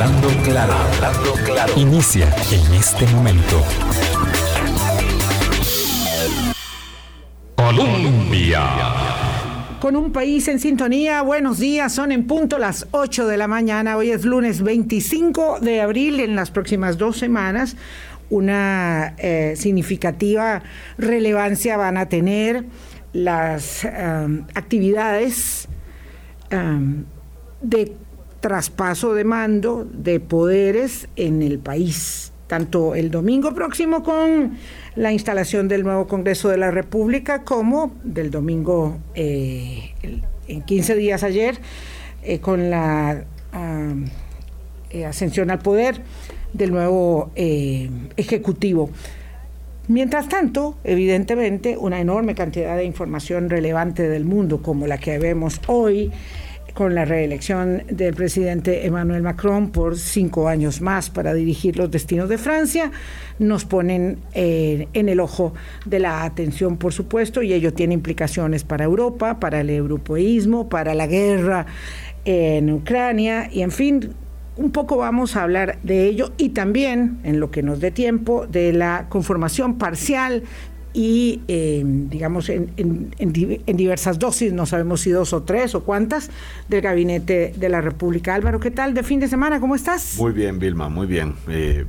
[0.00, 1.72] Hablando claro, hablando claro.
[1.76, 3.62] Inicia en este momento.
[7.54, 8.62] Colombia.
[9.78, 13.98] Con un país en sintonía, buenos días, son en punto las 8 de la mañana,
[13.98, 17.76] hoy es lunes 25 de abril, en las próximas dos semanas
[18.30, 20.62] una eh, significativa
[20.96, 22.64] relevancia van a tener
[23.12, 25.68] las um, actividades
[26.52, 27.04] um,
[27.60, 27.99] de
[28.40, 34.56] traspaso de mando de poderes en el país, tanto el domingo próximo con
[34.96, 39.92] la instalación del nuevo Congreso de la República como del domingo eh,
[40.48, 41.58] en 15 días ayer
[42.22, 43.24] eh, con la
[44.90, 46.02] eh, ascensión al poder
[46.52, 48.90] del nuevo Ejecutivo.
[49.86, 55.60] Mientras tanto, evidentemente, una enorme cantidad de información relevante del mundo, como la que vemos
[55.66, 56.12] hoy,
[56.74, 62.28] con la reelección del presidente Emmanuel Macron por cinco años más para dirigir los destinos
[62.28, 62.90] de Francia,
[63.38, 65.54] nos ponen eh, en el ojo
[65.84, 70.94] de la atención, por supuesto, y ello tiene implicaciones para Europa, para el europeísmo, para
[70.94, 71.66] la guerra
[72.24, 74.14] en Ucrania, y en fin,
[74.56, 78.46] un poco vamos a hablar de ello y también, en lo que nos dé tiempo,
[78.46, 80.42] de la conformación parcial
[80.92, 86.30] y, eh, digamos, en, en, diversas dosis, no sabemos si dos o tres o cuántas,
[86.68, 88.34] del gabinete de la República.
[88.34, 89.60] Álvaro, ¿qué tal de fin de semana?
[89.60, 90.16] ¿Cómo estás?
[90.18, 91.34] Muy bien, Vilma, muy bien.
[91.48, 91.84] Eh,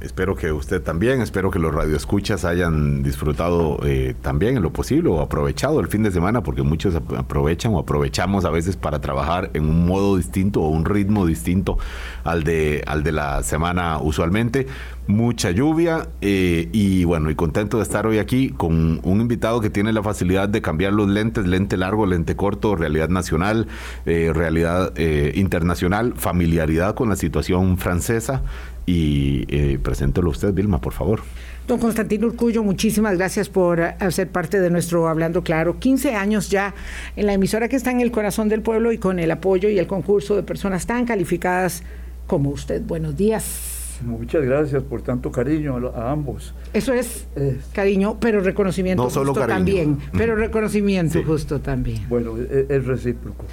[0.00, 5.10] espero que usted también, espero que los radioescuchas hayan disfrutado eh, también en lo posible
[5.10, 9.50] o aprovechado el fin de semana, porque muchos aprovechan o aprovechamos a veces para trabajar
[9.54, 11.78] en un modo distinto o un ritmo distinto
[12.24, 14.66] al de, al de la semana usualmente.
[15.06, 19.68] Mucha lluvia eh, y bueno, y contento de estar hoy aquí con un invitado que
[19.68, 23.66] tiene la facilidad de cambiar los lentes, lente largo, lente corto, realidad nacional,
[24.06, 24.92] eh, realidad
[25.34, 28.42] internacional, familiaridad con la situación francesa
[28.90, 31.20] y eh, preséntelo usted, Vilma, por favor.
[31.68, 35.78] Don Constantino Urcullo, muchísimas gracias por hacer parte de nuestro Hablando Claro.
[35.78, 36.74] 15 años ya
[37.14, 39.78] en la emisora que está en el corazón del pueblo y con el apoyo y
[39.78, 41.84] el concurso de personas tan calificadas
[42.26, 42.82] como usted.
[42.82, 44.00] Buenos días.
[44.04, 46.52] Muchas gracias por tanto cariño a, ambos.
[46.72, 47.28] Eso es,
[47.72, 49.98] cariño, pero reconocimiento justo también.
[50.16, 52.08] Pero reconocimiento justo también.
[52.08, 53.44] Bueno, es, es recíproco.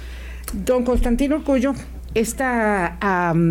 [0.64, 1.74] Don Constantino Urcullo,
[2.14, 2.44] este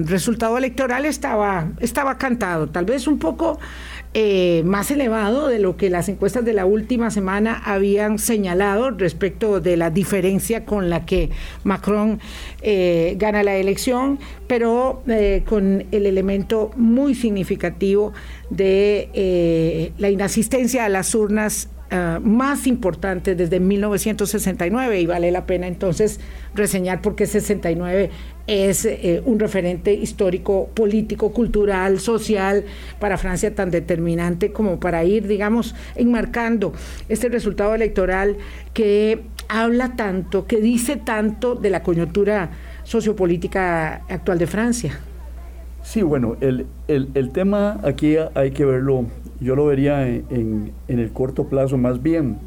[0.06, 3.60] resultado electoral estaba, estaba cantado, tal vez un poco
[4.14, 9.60] eh, más elevado de lo que las encuestas de la última semana habían señalado respecto
[9.60, 11.30] de la diferencia con la que
[11.64, 12.20] Macron
[12.62, 18.14] eh, gana la elección, pero eh, con el elemento muy significativo
[18.50, 25.68] de la inasistencia a las urnas Ah, más importante desde 1969 y vale la pena
[25.68, 26.20] entonces
[26.54, 28.10] reseñar porque 69
[28.46, 32.66] es eh, un referente histórico, político, cultural, social
[33.00, 36.74] para Francia tan determinante como para ir, digamos, enmarcando
[37.08, 38.36] este resultado electoral
[38.74, 42.50] que habla tanto, que dice tanto de la coyuntura
[42.84, 45.00] sociopolítica actual de Francia.
[45.84, 49.06] Sí, bueno, el, el tema aquí hay que verlo
[49.40, 52.38] yo lo vería en, el corto plazo más bien.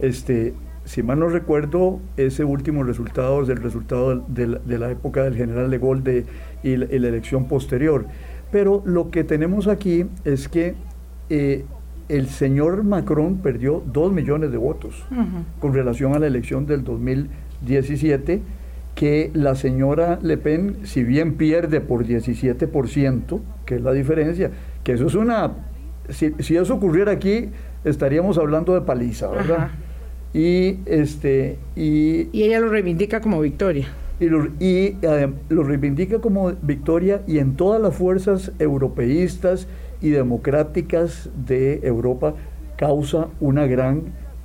[0.00, 0.54] Este,
[0.84, 5.70] si mal no recuerdo, ese último resultado es el resultado de la, época del general
[5.70, 6.24] de Gaulle
[6.62, 8.06] y, la, elección posterior.
[8.50, 10.74] Pero lo que tenemos aquí es que
[11.30, 11.64] eh,
[12.08, 15.04] el señor Macron perdió dos millones de votos
[15.60, 18.42] con relación a la elección del 2017,
[18.94, 24.50] que la señora Le Pen, si bien pierde por 17%, que es la diferencia,
[24.84, 25.52] que eso es una
[26.08, 27.50] si, eso ocurriera aquí,
[27.84, 29.70] estaríamos hablando de paliza, ¿verdad?
[30.34, 33.88] Y, este, y, ella lo reivindica como victoria.
[34.20, 39.66] Y, lo, y eh, lo reivindica como victoria y en todas las fuerzas europeístas
[40.00, 42.34] y democráticas de Europa
[42.76, 44.02] causa una gran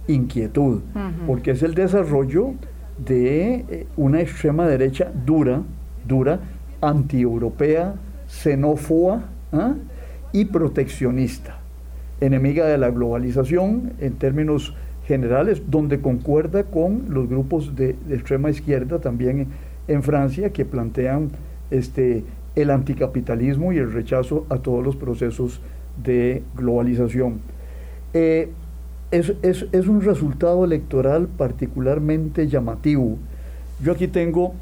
[0.07, 0.81] inquietud,
[1.25, 2.53] porque es el desarrollo
[2.97, 5.63] de eh, una extrema derecha dura,
[6.07, 6.39] dura,
[6.81, 7.95] antieuropea,
[8.27, 9.75] xenófoba, ¿ah?
[10.37, 11.57] Y proteccionista,
[12.21, 14.75] enemiga de la globalización en términos
[15.07, 19.47] generales, donde concuerda con los grupos de, extrema izquierda también
[19.87, 21.29] en, Francia que plantean
[21.71, 22.23] este,
[22.55, 25.59] el anticapitalismo y el rechazo a todos los procesos
[26.03, 27.39] de globalización.
[28.13, 28.51] Eh,
[29.09, 33.17] es, es, un resultado electoral particularmente llamativo.
[33.81, 34.53] Yo aquí tengo,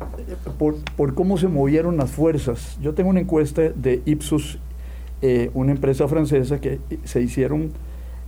[0.57, 4.57] por, por, cómo se movieron las fuerzas, yo tengo una encuesta de Ipsos
[5.21, 7.71] eh, una empresa francesa que se hicieron,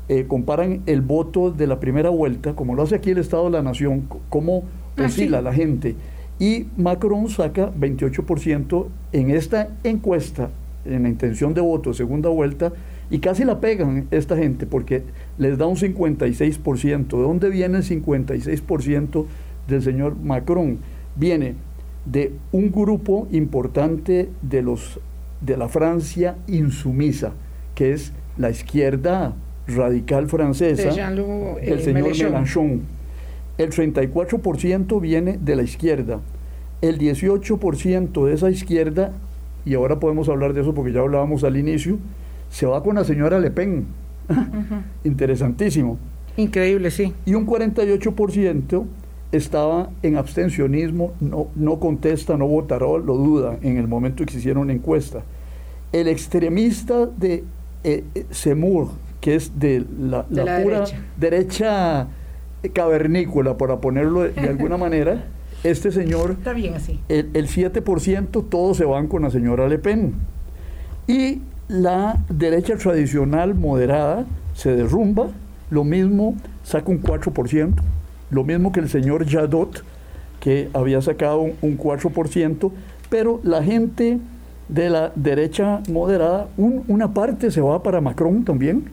[0.09, 3.51] eh, comparan el voto de la primera vuelta, como lo hace aquí el Estado de
[3.51, 4.63] la Nación, cómo
[4.97, 5.95] ah, oscila la gente,
[6.39, 10.49] y Macron saca 28% en esta encuesta,
[10.85, 12.71] en la intención de voto, segunda vuelta,
[13.09, 15.03] y casi la pegan esta gente porque
[15.37, 17.07] les da un 56%.
[17.07, 19.25] ¿De dónde viene el 56%
[19.67, 20.79] del señor Macron?
[21.15, 21.55] Viene
[22.05, 24.99] de un grupo importante de los
[25.41, 27.33] de la Francia insumisa,
[27.75, 29.33] que es la izquierda
[29.67, 32.81] radical francesa, el eh, señor Mélenchon.
[33.57, 36.19] El 34% viene de la izquierda.
[36.81, 39.11] El 18% de esa izquierda,
[39.65, 41.97] y ahora podemos hablar de eso porque ya hablábamos al inicio,
[42.49, 43.87] se va con la señora Le Pen.
[45.03, 45.97] Interesantísimo.
[46.37, 47.13] Increíble, sí.
[47.25, 48.85] Y un 48%
[49.31, 54.39] estaba en abstencionismo, no, no contesta, no votará, lo duda en el momento que se
[54.39, 55.23] hicieron una encuesta.
[55.91, 57.43] El extremista de
[57.83, 58.89] eh, eh, Semur,
[59.21, 60.85] que es de la, pura
[61.17, 62.07] derecha.
[62.73, 65.25] cavernícola, para ponerlo de, alguna manera,
[65.63, 66.99] este señor, Está bien así.
[67.07, 70.13] El, el 7% todos se van con la señora Le Pen.
[71.07, 75.29] Y la derecha tradicional moderada se derrumba,
[75.69, 77.73] lo mismo saca un 4%,
[78.29, 79.83] lo mismo que el señor Jadot,
[80.39, 82.71] que había sacado un 4%,
[83.09, 84.19] pero la gente
[84.69, 88.85] de la derecha moderada, una parte se va para Macron también,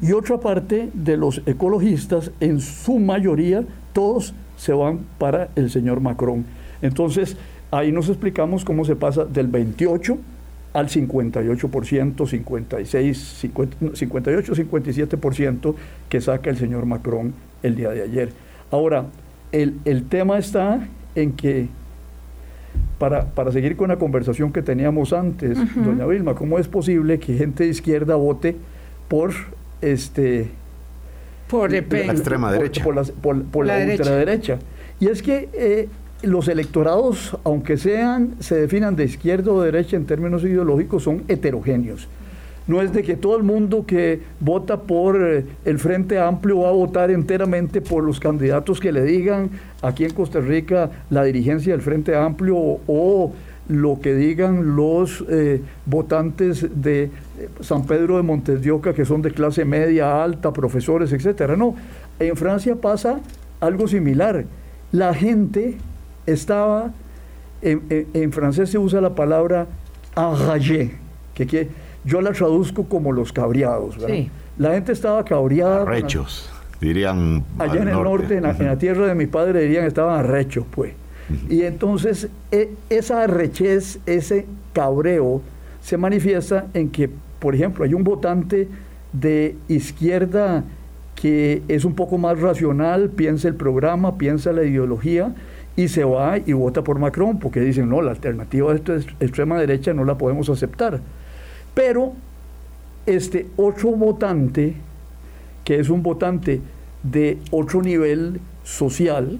[0.00, 6.00] y otra parte de los ecologistas, en su mayoría, todos se van para el señor
[6.00, 6.44] Macron.
[6.82, 7.36] Entonces,
[7.70, 10.18] ahí nos explicamos cómo se pasa del 28
[10.74, 13.18] al 58%, 56,
[13.94, 15.74] 58, 57%
[16.08, 17.32] que saca el señor Macron
[17.62, 18.43] el día de ayer.
[18.74, 19.04] Ahora,
[19.52, 21.68] el, tema está en que,
[22.98, 27.36] para, para, seguir con la conversación que teníamos antes, doña Vilma, ¿cómo es posible que
[27.36, 28.56] gente de izquierda vote
[29.06, 29.32] por
[29.80, 30.50] este
[31.48, 32.82] por la extrema derecha.
[32.82, 32.96] por,
[33.64, 34.58] la, ultraderecha
[34.98, 35.88] y es que eh,
[36.22, 42.08] los electorados, aunque sean, se definan de izquierda o derecha en términos ideológicos, son heterogéneos.
[42.66, 46.70] No es de que todo el mundo que vota por eh, el Frente Amplio va
[46.70, 49.50] a votar enteramente por los candidatos que le digan
[49.82, 53.32] aquí en Costa Rica la dirigencia del Frente Amplio o,
[53.66, 57.10] lo que digan los eh, votantes de eh,
[57.60, 61.56] San Pedro de Montes de Oca, que son de clase media, alta, profesores, etcétera.
[61.56, 61.74] No,
[62.18, 63.20] en Francia pasa
[63.60, 64.44] algo similar.
[64.92, 65.78] La gente
[66.26, 66.92] estaba,
[67.62, 69.66] en, francés se usa la palabra
[70.14, 70.96] enragé,
[71.34, 71.68] que, que
[72.04, 73.96] yo la traduzco como los cabreados.
[74.58, 75.82] La gente estaba cabreada.
[75.82, 77.44] Arrechos, dirían.
[77.58, 80.92] Allá en el norte, en, la, tierra de mi padre, dirían estaban arrechos, pues.
[81.48, 85.40] Y entonces e, esa arrechez, ese cabreo,
[85.80, 88.68] se manifiesta en que, por ejemplo, hay un votante
[89.12, 90.64] de izquierda
[91.14, 95.34] que es un poco más racional, piensa el programa, piensa la ideología,
[95.76, 99.58] y se va y vota por Macron porque dicen, no, la alternativa de esta extrema
[99.58, 101.00] derecha no la podemos aceptar.
[101.74, 102.12] Pero
[103.06, 104.74] este otro votante,
[105.64, 106.60] que es un votante
[107.02, 109.38] de otro nivel social,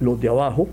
[0.00, 0.68] los de abajo,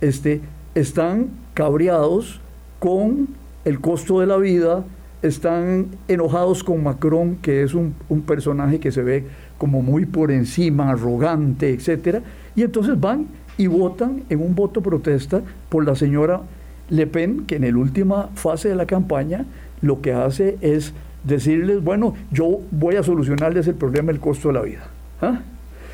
[0.00, 0.40] este,
[0.74, 2.40] están cabreados
[2.78, 3.28] con
[3.64, 4.84] el costo de la vida,
[5.22, 9.24] están enojados con Macron, que es un, un personaje que se ve
[9.58, 12.22] como muy por encima, arrogante, etcétera,
[12.54, 13.26] y entonces van
[13.56, 16.42] y votan en un voto protesta por la señora
[16.90, 19.46] Le Pen, que en la última fase de la campaña
[19.82, 20.92] lo que hace es
[21.24, 24.88] decirles, bueno, yo voy a solucionarles el problema del costo de la vida.
[25.20, 25.40] ¿ah?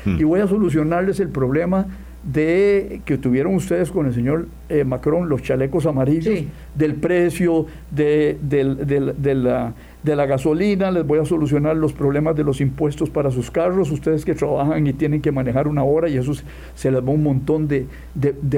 [0.05, 0.19] Hmm.
[0.19, 1.87] Y voy a solucionarles el problema
[2.23, 6.43] de que tuvieron ustedes con el señor eh, Macron, los chalecos amarillos,
[6.75, 9.73] del precio de, de la
[10.03, 13.89] de la gasolina, les voy a solucionar los problemas de los impuestos para sus carros,
[13.89, 16.33] ustedes que trabajan y tienen que manejar una hora y eso
[16.75, 17.87] se les va un montón de,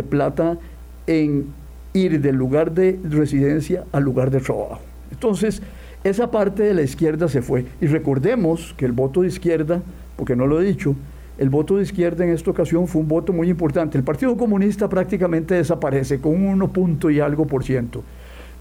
[0.09, 0.57] plata
[1.05, 1.45] en
[1.93, 4.81] ir del lugar de residencia al lugar de trabajo.
[5.15, 5.61] Entonces,
[6.03, 7.65] esa parte de la izquierda se fue.
[7.81, 9.81] Y recordemos que el voto de izquierda,
[10.17, 10.93] porque no lo he dicho,
[11.37, 13.97] el voto de izquierda en esta ocasión fue un voto muy importante.
[13.97, 18.03] El Partido Comunista prácticamente desaparece con un 1 punto y algo por ciento.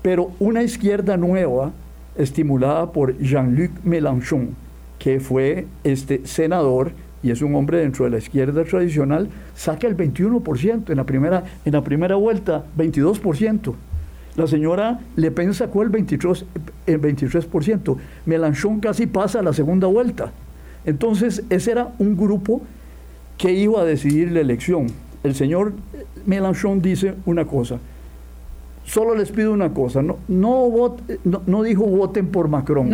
[0.00, 1.72] Pero una izquierda nueva,
[2.16, 4.50] estimulada por Jean-Luc Mélenchon,
[4.98, 6.92] que fue este senador
[7.22, 11.42] y es un hombre dentro de la izquierda tradicional, saca el 21% en la primera,
[11.64, 13.74] en la primera vuelta, 22%.
[14.36, 16.44] La señora Le Pen sacó el 23%,
[16.86, 17.96] el 23%.
[18.26, 20.32] Mélenchon casi pasa a la segunda vuelta.
[20.84, 22.62] Entonces, ese era un grupo
[23.38, 24.86] que iba a decidir la elección.
[25.22, 25.72] El señor
[26.26, 27.78] Mélenchon dice una cosa,
[28.84, 30.96] Solo les pido una cosa, no, no,
[31.46, 32.90] no, dijo voten por Macron,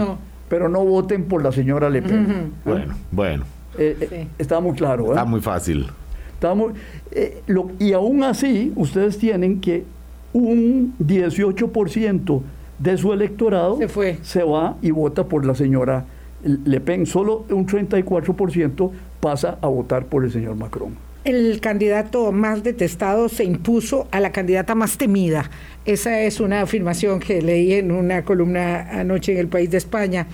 [0.48, 2.52] pero no voten por la señora Le Pen.
[2.64, 3.44] Bueno, bueno.
[3.76, 5.08] Eh, eh, está muy claro.
[5.08, 5.88] Está muy fácil.
[6.34, 6.72] Estamos,
[7.10, 9.84] eh, lo, y aún así, ustedes tienen que
[10.32, 12.42] un 18%
[12.78, 14.18] de su electorado se, fue.
[14.22, 16.06] se va y vota por la señora
[16.42, 17.06] Le Pen.
[17.06, 20.96] Solo un 34% pasa a votar por el señor Macron.
[21.24, 25.50] El candidato más detestado se impuso a la candidata más temida.
[25.84, 30.26] Esa es una afirmación que leí en una columna anoche en el País de España.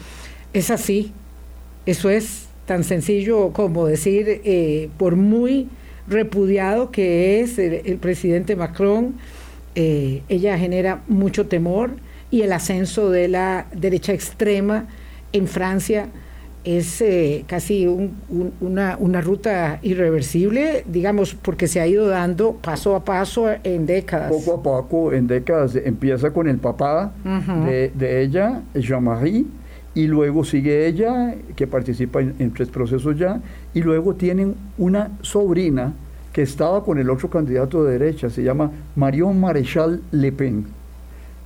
[0.52, 1.12] Es así.
[1.86, 5.68] Eso es tan sencillo como decir, eh, por muy
[6.06, 9.16] repudiado que es el, el presidente Macron,
[9.76, 11.90] eh, ella genera mucho temor
[12.30, 14.86] y el ascenso de la derecha extrema
[15.32, 16.08] en Francia
[16.64, 22.54] es eh, casi un, un, una, una, ruta irreversible, digamos, porque se ha ido dando
[22.54, 24.32] paso a paso en décadas.
[24.32, 27.64] Poco a poco, en décadas, empieza con el papá uh -huh.
[27.66, 29.44] de, de, ella, Jean-Marie,
[29.94, 33.40] y luego sigue ella, que participa en, en, tres procesos ya,
[33.72, 35.92] y luego tienen una sobrina
[36.36, 40.66] que estaba con el otro candidato de derecha, se llama Marion Maréchal Le Pen.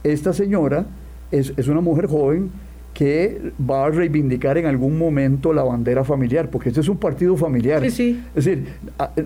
[0.03, 0.85] Esta señora
[1.31, 2.51] es, es una mujer joven,
[2.93, 7.37] que va a reivindicar en algún momento la bandera familiar, porque este es un partido
[7.37, 7.81] familiar.
[7.83, 8.25] Sí, sí.
[8.35, 8.67] Es decir,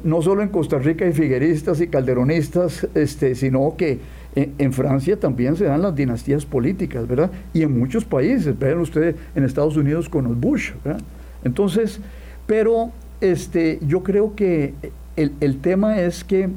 [0.02, 4.00] no solo en Costa Rica hay figueristas y calderonistas, este, sino que
[4.35, 7.30] en, en, Francia también se dan las dinastías políticas, ¿verdad?
[7.54, 11.00] Y en muchos países, vean ustedes en Estados Unidos con los Bush, ¿verdad?
[11.42, 12.00] Entonces,
[12.44, 12.90] pero
[13.23, 14.75] este, yo creo que
[15.16, 16.49] el, el tema es que,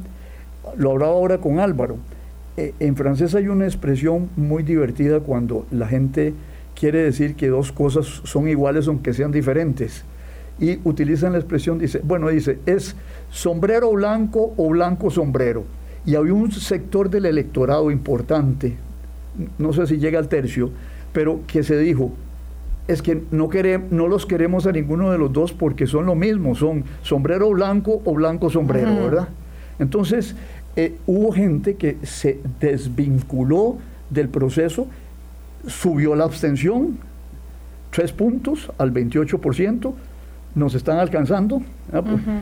[0.77, 1.97] lo hablaba ahora con Álvaro,
[2.57, 6.33] eh, en francés hay una expresión muy divertida cuando la gente
[6.73, 10.03] quiere decir que dos cosas son iguales aunque sean diferentes.
[10.59, 12.95] Y utilizan la expresión, dice, bueno, dice, es
[13.29, 15.65] sombrero blanco o blanco sombrero.
[16.03, 18.75] Y había un sector del electorado importante,
[19.59, 20.71] no sé si llega al tercio,
[21.13, 22.11] pero que se dijo,
[22.87, 26.15] es que no, queremos, no los queremos a ninguno de los dos porque son lo
[26.15, 29.03] mismo, son sombrero blanco o blanco sombrero, uh -huh.
[29.03, 29.27] ¿verdad?
[29.79, 30.35] Entonces,
[30.75, 33.77] eh, hubo gente que se desvinculó
[34.09, 34.87] del proceso
[35.67, 36.97] subió la abstención,
[37.91, 39.93] tres puntos al 28%,
[40.55, 41.57] nos están alcanzando.
[41.57, 42.41] Uh -huh.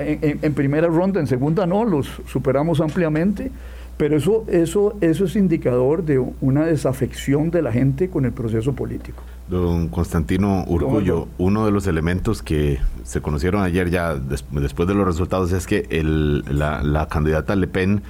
[0.00, 3.50] en, en, en, primera ronda, en segunda no, los superamos ampliamente,
[3.98, 8.72] pero eso, eso, eso es indicador de una desafección de la gente con el proceso
[8.72, 9.22] político.
[9.48, 14.94] Don Constantino Urcullo, uno de los elementos que se conocieron ayer ya des después de
[14.94, 18.02] los resultados es que el, la, la candidata Le Pen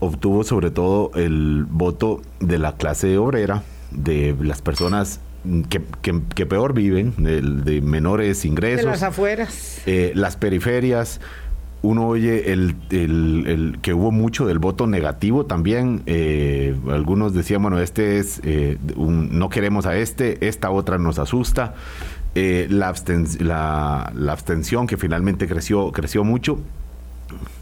[0.00, 5.20] obtuvo sobre todo el voto de la clase obrera, de las personas
[5.68, 8.84] que, que, que peor viven, de, de, menores ingresos.
[8.84, 9.80] De las afueras.
[9.86, 11.20] Eh, las periferias.
[11.82, 16.02] Uno oye el, el, el, que hubo mucho del voto negativo también.
[16.06, 21.74] Eh, algunos decían, bueno, este es, eh, no queremos a este, esta otra nos asusta.
[22.34, 26.60] Eh, la, absten la, la, abstención que finalmente creció, creció mucho.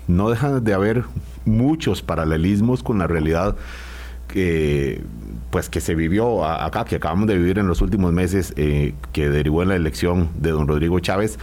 [0.07, 1.05] No deja de haber
[1.47, 3.57] muchos paralelismos con la realidad
[4.29, 5.03] que
[5.50, 9.29] pues que se vivió acá, que acabamos de vivir en los últimos meses, eh, que
[9.29, 11.41] derivó en la elección de don Rodrigo Chávez,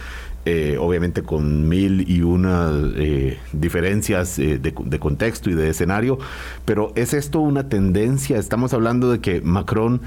[0.48, 6.18] eh, obviamente con mil y una eh, diferencias de, de, contexto y de escenario,
[6.64, 8.38] pero ¿es esto una tendencia?
[8.38, 10.00] Estamos hablando de que Macron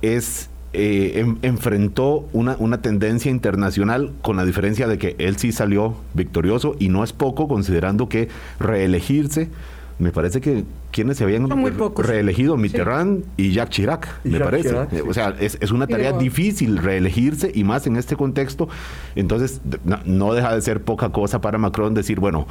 [0.00, 0.48] es...
[0.74, 6.76] En, enfrentó una, una tendencia internacional con la diferencia de que él sí salió victorioso
[6.78, 9.50] y no es poco considerando que reelegirse
[9.98, 11.48] me parece que quienes se habían
[11.96, 13.30] reelegido, Mitterrand sí.
[13.38, 14.68] y Jacques Chirac, y me Jacques parece.
[14.68, 15.00] Chirac, sí.
[15.08, 18.68] O sea, es, es una tarea difícil reelegirse y más en este contexto.
[19.16, 22.46] Entonces, no, no, deja de ser poca cosa para Macron decir, bueno,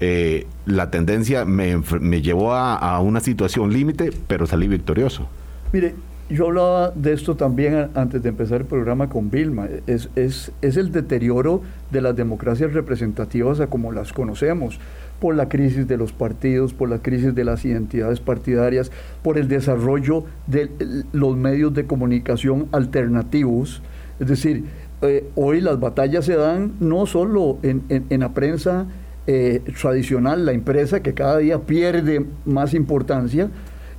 [0.00, 5.28] eh, la tendencia me, me llevó a, a una situación límite, pero salí victorioso.
[5.72, 5.94] Mire,
[6.30, 9.68] yo hablaba de esto también antes de empezar el programa con Vilma.
[9.86, 14.78] Es, es, es el deterioro de las democracias representativas a como las conocemos
[15.20, 18.90] por la crisis de los partidos, por la crisis de las identidades partidarias,
[19.22, 20.70] por el desarrollo de
[21.12, 23.82] los medios de comunicación alternativos.
[24.20, 24.64] Es decir,
[25.02, 28.86] eh, hoy las batallas se dan no solo en, en, la prensa
[29.26, 33.50] eh, tradicional, la impresa que cada día pierde más importancia,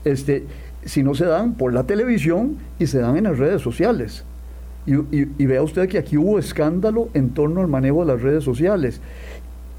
[0.04, 0.46] este,
[0.84, 4.24] sino se dan por la televisión y se dan en las redes sociales.
[4.88, 9.02] Y vea usted que aquí hubo escándalo en torno al manejo de las redes sociales.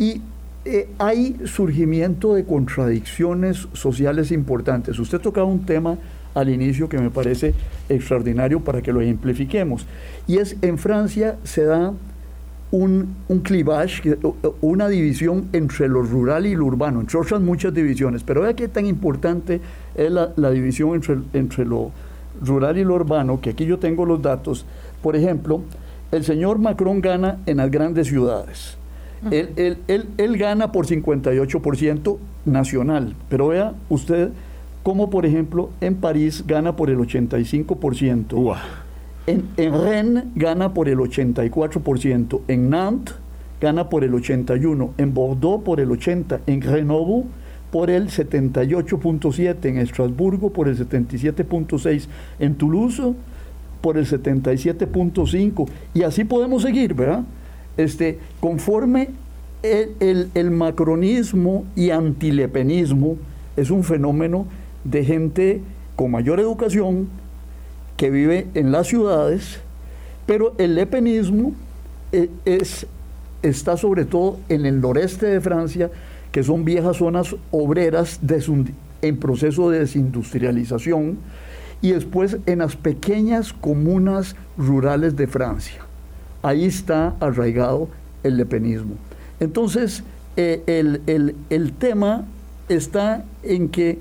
[0.01, 0.21] Y
[0.67, 4.99] eh, hay surgimiento de contradicciones sociales importantes.
[4.99, 5.97] Usted tocaba un tema
[6.35, 7.55] al inicio que me parece
[7.89, 9.87] extraordinario para que lo ejemplifiquemos.
[10.27, 11.93] Y es en Francia se da
[12.73, 14.19] un, un clivage,
[14.61, 18.25] una división entre lo rural y lo urbano, entre otras muchas divisiones.
[18.25, 19.61] Pero vea qué tan importante
[19.95, 21.93] es la, la división entre, entre lo
[22.45, 24.67] rural y lo urbano, que aquí yo tengo los datos.
[25.01, 25.63] Por ejemplo,
[26.11, 28.77] el señor Macron gana en las grandes ciudades
[29.31, 29.79] él,
[30.17, 34.31] él, gana por 58% nacional, pero vea usted
[34.83, 38.57] cómo, por ejemplo, en París gana por el 85%.
[39.27, 43.15] En, en Rennes gana por el 84%, en Nantes
[43.61, 47.25] gana por el 81%, en Bordeaux por el 80%, en Grenoble
[47.71, 52.07] por el 78.7%, en Estrasburgo por el 77.6%,
[52.39, 53.15] en Toulouse
[53.81, 57.25] por el 77.5%, y así podemos seguir, ¿verdad?
[57.77, 59.11] Este, conforme
[59.63, 63.17] el, el macronismo y antilepenismo
[63.57, 64.47] es un fenómeno
[64.85, 65.61] de gente
[65.97, 67.09] con mayor educación
[67.97, 69.61] que vive en las ciudades,
[70.27, 71.53] pero el lepenismo
[72.13, 72.87] eh, es,
[73.43, 75.91] está sobre todo en el noreste de Francia,
[76.31, 78.21] que son viejas zonas obreras
[79.03, 81.19] en proceso de desindustrialización,
[81.81, 85.86] y después en las pequeñas comunas rurales de Francia.
[86.47, 87.89] Ahí está arraigado
[88.23, 88.95] el lepenismo.
[89.41, 90.05] Entonces,
[90.37, 92.25] eh, el, el tema
[92.69, 93.99] está en que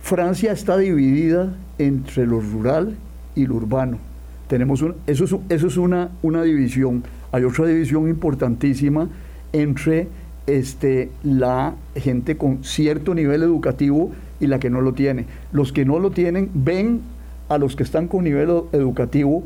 [0.00, 2.94] Francia está dividida entre lo rural
[3.34, 3.98] y lo urbano.
[4.46, 7.02] Tenemos eso es, eso es una, una división.
[7.32, 9.08] Hay otra división importantísima
[9.52, 10.06] entre
[10.46, 15.26] este, la gente con cierto nivel educativo y la que no lo tiene.
[15.50, 17.00] Los que no lo tienen ven
[17.48, 19.42] a los que están con nivel educativo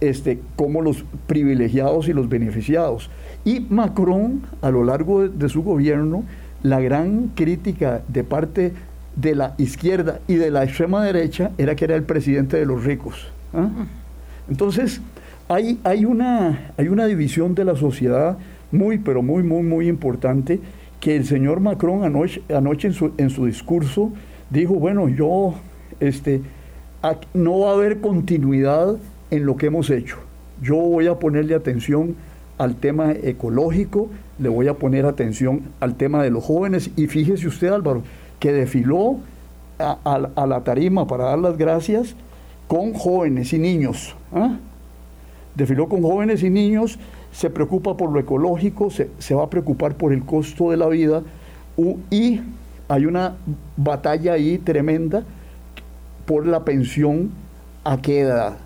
[0.00, 3.10] este, como los privilegiados y los beneficiados.
[3.44, 6.24] Y Macron, a lo largo de su gobierno,
[6.62, 8.72] la gran crítica de parte
[9.16, 12.84] de la izquierda y de la extrema derecha era que era el presidente de los
[12.84, 13.30] ricos.
[13.52, 13.68] ¿ah?
[14.48, 15.00] Entonces,
[15.48, 18.38] hay, hay, una, hay una división de la sociedad
[18.72, 20.60] muy, pero muy, muy, muy importante
[21.00, 24.12] que el señor Macron anoche, anoche en, su, en su discurso
[24.50, 25.54] dijo, bueno, yo,
[26.00, 26.40] este,
[27.34, 28.96] no va a haber continuidad
[29.34, 30.18] en lo que hemos hecho.
[30.62, 32.16] Yo voy a ponerle atención
[32.58, 37.48] al tema ecológico, le voy a poner atención al tema de los jóvenes y fíjese
[37.48, 38.02] usted Álvaro,
[38.38, 39.18] que desfiló
[39.78, 42.14] a, la tarima para dar las gracias
[42.68, 44.14] con jóvenes y niños.
[44.32, 44.56] ¿ah?
[45.54, 46.98] Desfiló con jóvenes y niños,
[47.32, 51.22] se preocupa por lo ecológico, se, va a preocupar por el costo de la vida
[52.10, 52.40] y
[52.88, 53.36] hay una
[53.76, 55.24] batalla ahí tremenda
[56.26, 57.32] por la pensión
[57.82, 58.56] a qué edad.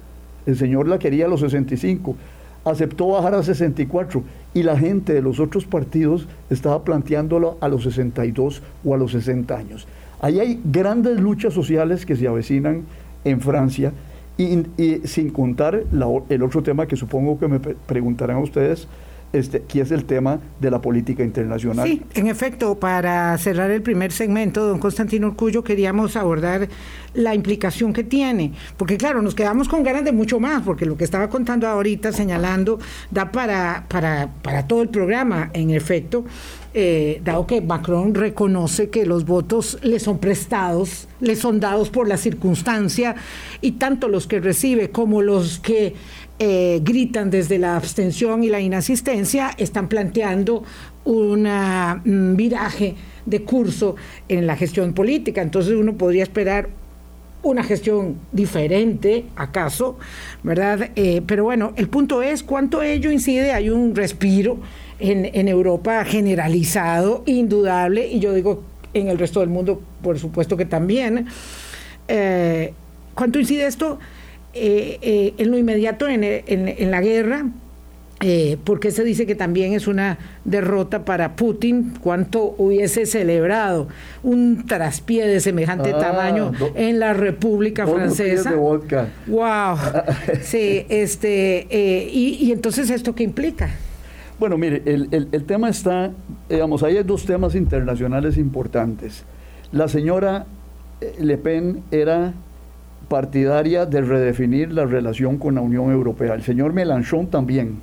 [0.48, 2.16] El señor la quería a los 65,
[2.64, 4.22] aceptó bajar a 64
[4.54, 9.12] y la gente de los otros partidos estaba planteándolo a los 62 o a los
[9.12, 9.86] 60 años.
[10.22, 12.84] Ahí hay grandes luchas sociales que se avecinan
[13.24, 13.92] en Francia
[14.38, 14.64] y,
[15.04, 15.82] sin contar
[16.30, 18.88] el otro tema que supongo que me preguntarán ustedes,
[19.32, 21.86] este, que es el tema de la política internacional.
[21.86, 26.68] Sí, en efecto, para cerrar el primer segmento, don Constantino Urcullo, queríamos abordar
[27.14, 30.96] la implicación que tiene, porque claro, nos quedamos con ganas de mucho más, porque lo
[30.96, 32.78] que estaba contando ahorita, señalando,
[33.10, 36.24] da para, para, para todo el programa, en efecto,
[36.74, 42.06] eh, dado que Macron reconoce que los votos le son prestados, le son dados por
[42.06, 43.16] la circunstancia,
[43.60, 45.94] y tanto los que recibe como los que
[46.38, 50.62] eh, gritan desde la abstención y la inasistencia, están planteando
[51.04, 52.94] un mm, viraje
[53.26, 53.96] de curso
[54.28, 55.42] en la gestión política.
[55.42, 56.68] Entonces uno podría esperar
[57.42, 59.98] una gestión diferente, acaso,
[60.42, 60.90] ¿verdad?
[60.96, 64.58] Eh, pero bueno, el punto es cuánto ello incide, hay un respiro
[64.98, 68.62] en, Europa generalizado, indudable, y yo digo
[68.94, 71.26] en el resto del mundo, por supuesto que también.
[72.08, 72.72] Eh,
[73.14, 73.98] ¿Cuánto incide esto?
[74.60, 77.46] Eh, eh, en lo inmediato en, la guerra,
[78.20, 83.86] eh, porque se dice que también es una derrota para Putin, cuánto hubiese celebrado
[84.24, 88.52] un traspié de semejante ah, tamaño en la República Francesa.
[88.52, 89.76] Wow.
[90.42, 91.68] sí, este,
[92.12, 93.70] y, entonces esto qué implica?
[94.40, 96.10] Bueno, mire, el, el, tema está,
[96.48, 99.24] digamos, hay dos temas internacionales importantes.
[99.70, 100.46] La señora
[101.20, 102.34] Le Pen era
[103.08, 106.34] partidaria de redefinir la relación con la Unión Europea.
[106.34, 107.76] El señor Melanchon también.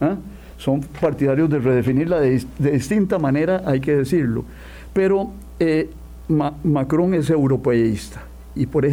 [0.00, 0.16] ¿ah?
[0.56, 4.44] Son partidarios de redefinirla de, distinta manera, hay que decirlo.
[4.92, 5.90] Pero eh,
[6.28, 8.22] Macron es europeísta.
[8.54, 8.86] ¿Y por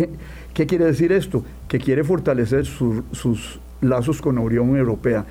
[0.53, 1.43] qué quiere decir esto?
[1.67, 5.25] Que quiere fortalecer sus lazos con la Unión Europea.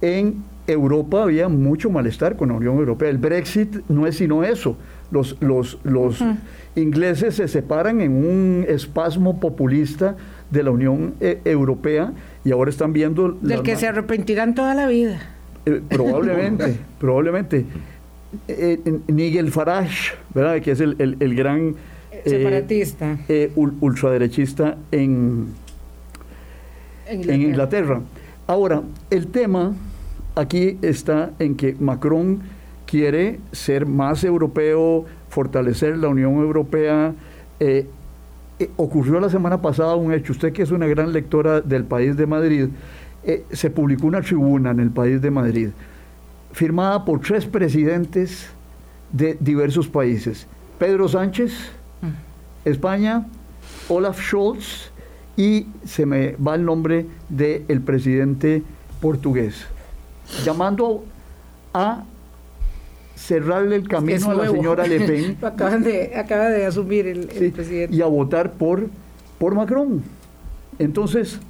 [0.00, 3.08] En Europa había mucho malestar con la Unión Europea.
[3.08, 4.76] El Brexit no es sino eso.
[5.10, 6.22] Los, los, los
[6.74, 10.16] ingleses se separan en un espasmo populista
[10.50, 12.12] de la Unión eh, Europea
[12.44, 13.32] y ahora están viendo...
[13.40, 15.20] Del que se arrepentirán toda la vida.
[15.64, 17.64] Eh, probablemente, probablemente.
[18.48, 20.60] Eh, Nigel Farage, ¿verdad?
[20.60, 21.74] que es el, el, gran...
[22.24, 23.18] Separatista.
[23.54, 25.48] ultraderechista en,
[27.08, 28.00] en Inglaterra.
[28.48, 29.74] Ahora, el tema
[30.34, 32.42] aquí está en que Macron
[32.86, 37.14] quiere ser más europeo, fortalecer la Unión Europea.
[37.60, 37.86] Eh,
[38.58, 42.16] eh, ocurrió la semana pasada un hecho, usted que es una gran lectora del país
[42.16, 42.68] de Madrid,
[43.24, 45.68] eh, se publicó una tribuna en el país de Madrid,
[46.52, 48.48] firmada por tres presidentes
[49.12, 50.46] de diversos países.
[50.78, 51.52] Pedro Sánchez,
[52.00, 52.68] mm.
[52.68, 53.26] España,
[53.88, 54.90] Olaf Scholz
[55.36, 58.62] y se me va el nombre del presidente
[59.00, 59.66] portugués,
[60.44, 61.04] llamando
[61.74, 62.04] a
[63.16, 65.36] cerrarle el camino a la señora Le Pen.
[65.42, 67.96] acaba de asumir el, presidente.
[67.96, 68.88] Y a votar por,
[69.38, 70.02] por Macron.
[70.78, 71.40] Entonces,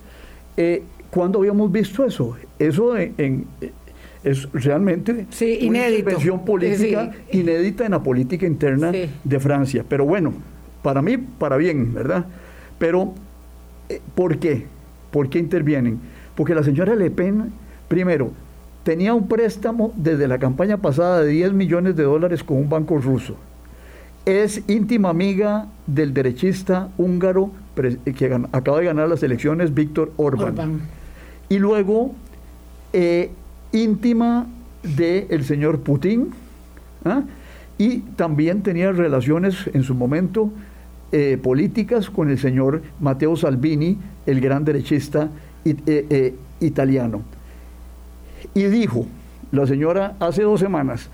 [0.56, 2.36] eh, ¿cuándo habíamos visto eso?
[2.58, 3.46] Eso en,
[4.22, 5.26] es realmente
[5.62, 8.92] una intervención política inédita en la política interna
[9.24, 9.84] de Francia.
[9.88, 10.32] Pero bueno,
[10.82, 12.26] para mí, para bien, ¿verdad?
[12.78, 13.12] Pero,
[13.88, 14.66] eh, ¿por qué?
[15.10, 15.98] ¿Por qué intervienen?
[16.34, 17.52] Porque la señora Le Pen,
[17.88, 18.32] primero,
[18.86, 22.98] tenía un préstamo desde la campaña pasada de 10 millones de dólares con un banco
[22.98, 23.34] ruso.
[24.24, 30.82] Es íntima amiga del derechista húngaro que acaba de ganar las elecciones, Víctor Orbán.
[31.48, 32.14] Y luego,
[32.92, 33.32] eh,
[33.72, 34.46] íntima
[34.84, 36.30] del señor Putin.
[37.04, 37.24] ¿ah?
[37.78, 40.52] Y también tenía relaciones en su momento
[41.10, 45.28] eh, políticas con el señor Matteo Salvini, el gran derechista
[45.64, 47.35] eh, italiano
[48.54, 49.06] y dijo
[49.52, 51.08] la señora hace dos semanas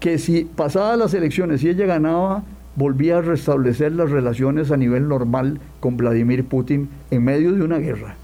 [0.00, 2.42] que si pasadas las elecciones y ella ganaba,
[2.76, 7.78] volvía a restablecer las relaciones a nivel normal con Vladimir Putin en medio de una
[7.78, 8.16] guerra.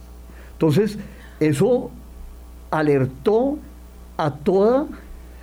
[0.53, 0.99] Entonces,
[1.39, 1.91] eso
[2.71, 3.59] alertó
[4.17, 4.87] a toda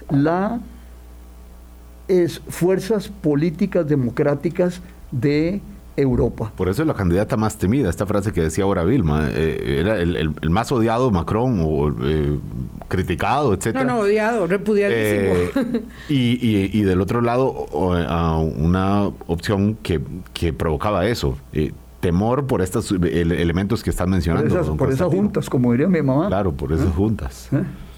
[0.10, 0.60] la
[2.48, 5.62] fuerzas políticas democráticas de
[5.98, 6.52] Europa.
[6.56, 9.98] Por eso es la candidata más temida, esta frase que decía ahora Vilma, eh, era
[9.98, 12.38] el, más odiado Macron o eh,
[12.88, 13.84] criticado, etcétera.
[13.84, 15.34] No, no, odiado, repudiadísimo.
[15.34, 20.00] Eh, y, y, del otro lado, una opción que,
[20.34, 21.38] que provocaba eso.
[22.00, 24.78] temor por estos elementos que están mencionando.
[24.78, 26.28] Por esas, juntas, como diría mi mamá.
[26.28, 27.50] Claro, por esas juntas.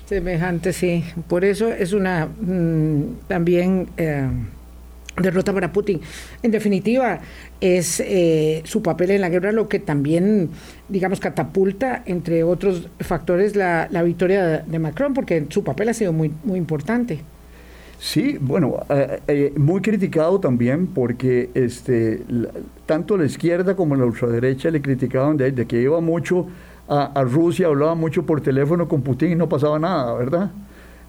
[0.06, 1.04] Semejante, sí.
[1.28, 3.90] Por eso es una mm, también
[5.22, 6.02] derrota para Putin.
[6.44, 7.20] En definitiva,
[7.62, 10.50] es eh, su papel en la guerra lo que también,
[10.88, 16.32] digamos, catapulta, entre otros factores, la, victoria de, Macron, porque su papel ha sido muy,
[16.44, 17.20] muy importante.
[18.00, 22.24] Sí, bueno, eh, eh, muy criticado también porque este,
[22.86, 26.48] tanto la izquierda como la ultraderecha le criticaban de, de que iba mucho
[26.88, 30.52] a, a Rusia, hablaba mucho por teléfono con Putin y no pasaba nada, ¿verdad?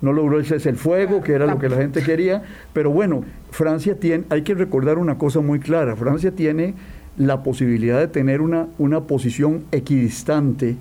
[0.00, 3.24] No logró el cese el fuego, que era lo que la gente quería, pero bueno,
[3.50, 6.74] Francia tiene, hay que recordar una cosa muy clara, Francia tiene
[7.16, 10.76] la posibilidad de tener una, una posición equidistante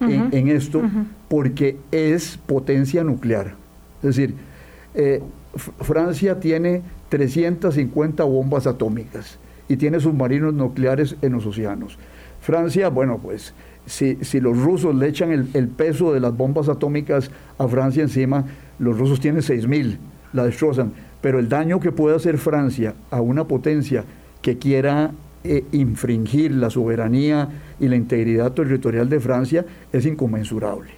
[0.00, 0.82] en, esto
[1.28, 3.54] porque es potencia nuclear.
[4.02, 4.34] Es decir,
[4.94, 5.22] eh,
[5.54, 11.98] Francia tiene 350 bombas atómicas y tiene submarinos nucleares en los océanos.
[12.40, 13.54] Francia, bueno, pues
[13.86, 18.44] si, si los rusos le echan el, peso de las bombas atómicas a Francia encima,
[18.78, 19.96] los rusos tienen 6.000,
[20.32, 20.92] la destrozan.
[21.20, 24.04] Pero el daño que puede hacer Francia a una potencia
[24.40, 25.12] que quiera
[25.44, 30.90] eh, infringir la soberanía y la integridad territorial de Francia es inconmensurable.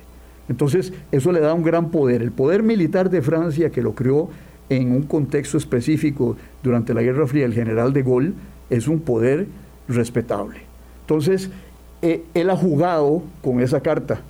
[0.48, 2.22] Entonces, eso le da un gran poder.
[2.22, 4.28] El poder militar de Francia, que lo creó
[4.68, 8.32] en un contexto específico durante la Guerra Fría, el general de Gaulle,
[8.70, 9.46] es un poder
[9.88, 10.60] respetable.
[11.02, 11.50] Entonces,
[12.02, 14.20] eh, él ha jugado con esa carta.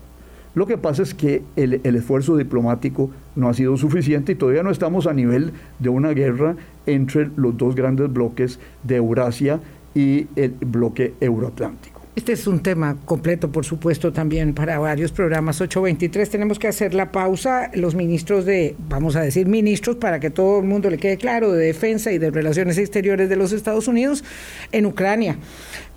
[0.55, 4.71] Lo que pasa es que el, esfuerzo diplomático no ha sido suficiente y todavía no
[4.71, 6.55] estamos a nivel de una guerra
[6.87, 9.61] entre los dos grandes bloques de Eurasia
[9.97, 11.95] y el bloque euroatlántico.
[12.17, 15.61] Este es un tema completo, por supuesto, también para varios programas.
[15.61, 17.73] 823 tenemos que hacer la pausa.
[17.75, 21.51] Los ministros de, vamos a decir ministros, para que todo el mundo le quede claro,
[21.51, 24.23] de defensa y de relaciones exteriores de los Estados Unidos
[24.71, 25.39] en Ucrania.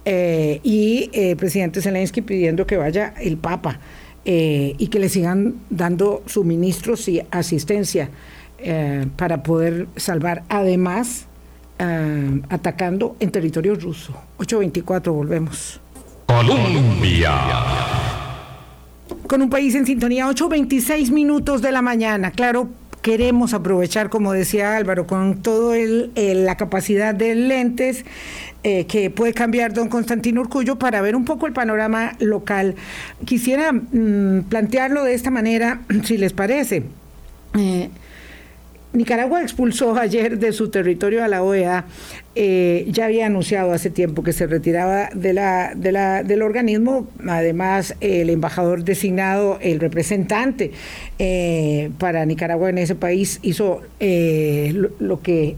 [0.10, 3.78] Eh, y el eh, presidente Zelensky pidiendo que vaya el Papa
[4.24, 8.10] eh, y que le sigan dando suministros y asistencia
[9.18, 11.28] para poder salvar, además,
[12.50, 14.14] atacando en territorio ruso.
[14.38, 15.80] 824, volvemos.
[16.26, 17.36] Colombia.
[19.28, 22.32] Con un país en sintonía, 8.26 minutos de la mañana.
[22.32, 22.68] Claro,
[23.08, 28.04] queremos aprovechar, como decía Álvaro, con toda la capacidad de lentes
[28.64, 32.76] eh, que puede cambiar don Constantino Urcullo para ver un poco el panorama local.
[33.24, 36.84] Quisiera mm, plantearlo de esta manera, si les parece.
[37.58, 37.90] Eh,
[38.92, 41.86] Nicaragua expulsó ayer de su territorio a la OEA.
[42.40, 47.08] Eh, ya había anunciado hace tiempo que se retiraba de la, del organismo.
[47.28, 50.70] Además, el embajador designado, el representante
[51.18, 55.56] eh, para Nicaragua en ese país, hizo lo que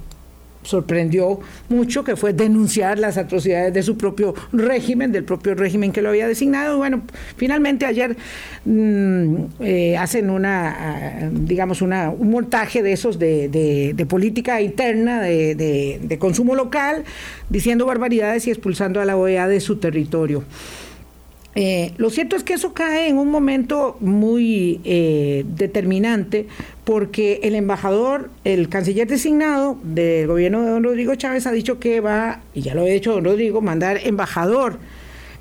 [0.69, 6.01] sorprendió mucho, que fue denunciar las atrocidades de su propio régimen, del propio régimen que
[6.01, 6.77] lo había designado.
[6.77, 7.01] Bueno,
[7.37, 8.15] finalmente ayer
[8.65, 15.99] mm, eh, hacen una, ah, digamos, una, un montaje de esos de, política interna, de,
[16.01, 17.03] de consumo local,
[17.49, 20.43] diciendo barbaridades y expulsando a la OEA de su territorio.
[21.61, 26.47] Eh, lo cierto es que eso cae en un momento muy eh, determinante
[26.85, 31.99] porque el embajador, el canciller designado del gobierno de don Rodrigo Chávez ha dicho que
[31.99, 34.79] va, y ya lo ha hecho don Rodrigo, mandar embajador.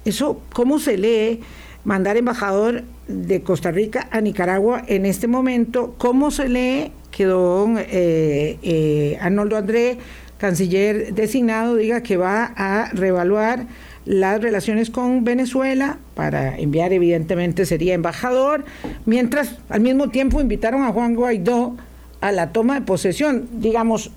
[0.04, 1.38] Eso, ¿cómo se lee?
[1.84, 5.94] Mandar embajador de Costa Rica a Nicaragua en este momento.
[5.98, 9.98] ¿Cómo se lee que don eh, Arnoldo André,
[10.36, 13.68] canciller designado, diga que va a reevaluar
[14.08, 18.64] las relaciones con Venezuela, para enviar evidentemente sería embajador,
[19.04, 21.76] mientras al mismo tiempo invitaron a Juan Guaidó
[22.22, 23.46] a la toma de posesión.
[23.60, 24.10] Digamos,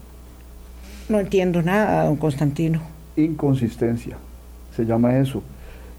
[1.10, 2.82] no entiendo nada, don Constantino.
[3.18, 4.16] Inconsistencia,
[4.74, 5.44] se llama eso.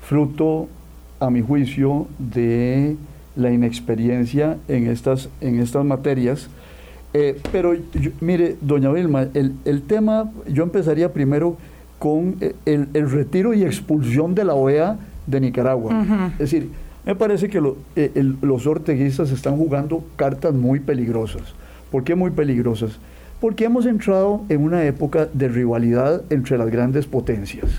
[0.01, 0.69] Fruto,
[1.21, 2.97] a mi juicio, de
[3.37, 6.49] la inexperiencia en estas, en estas materias.
[7.13, 7.77] Eh, pero
[8.23, 11.59] mire, doña Vilma, el, el tema, yo empezaría primero
[12.03, 16.33] con eh, el, retiro y expulsión de la OEA de Nicaragua.
[16.33, 16.69] Es decir,
[17.07, 17.62] me parece que
[17.95, 21.55] eh, los orteguistas están jugando cartas muy peligrosas.
[21.93, 22.99] ¿Por qué muy peligrosas?
[23.41, 27.71] Porque hemos entrado en una época de rivalidad entre las grandes potencias.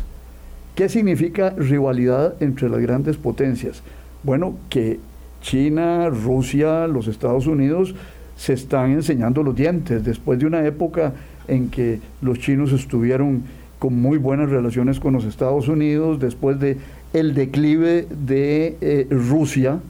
[0.74, 3.84] ¿Qué significa rivalidad entre las grandes potencias?
[4.24, 5.02] Bueno, que
[5.42, 7.94] China, Rusia, los Estados Unidos
[8.38, 11.12] se están enseñando los dientes después de una época
[11.50, 13.44] en que los chinos estuvieron
[13.84, 16.78] con muy buenas relaciones con los Estados Unidos, después de
[17.12, 19.82] el declive de eh, Rusia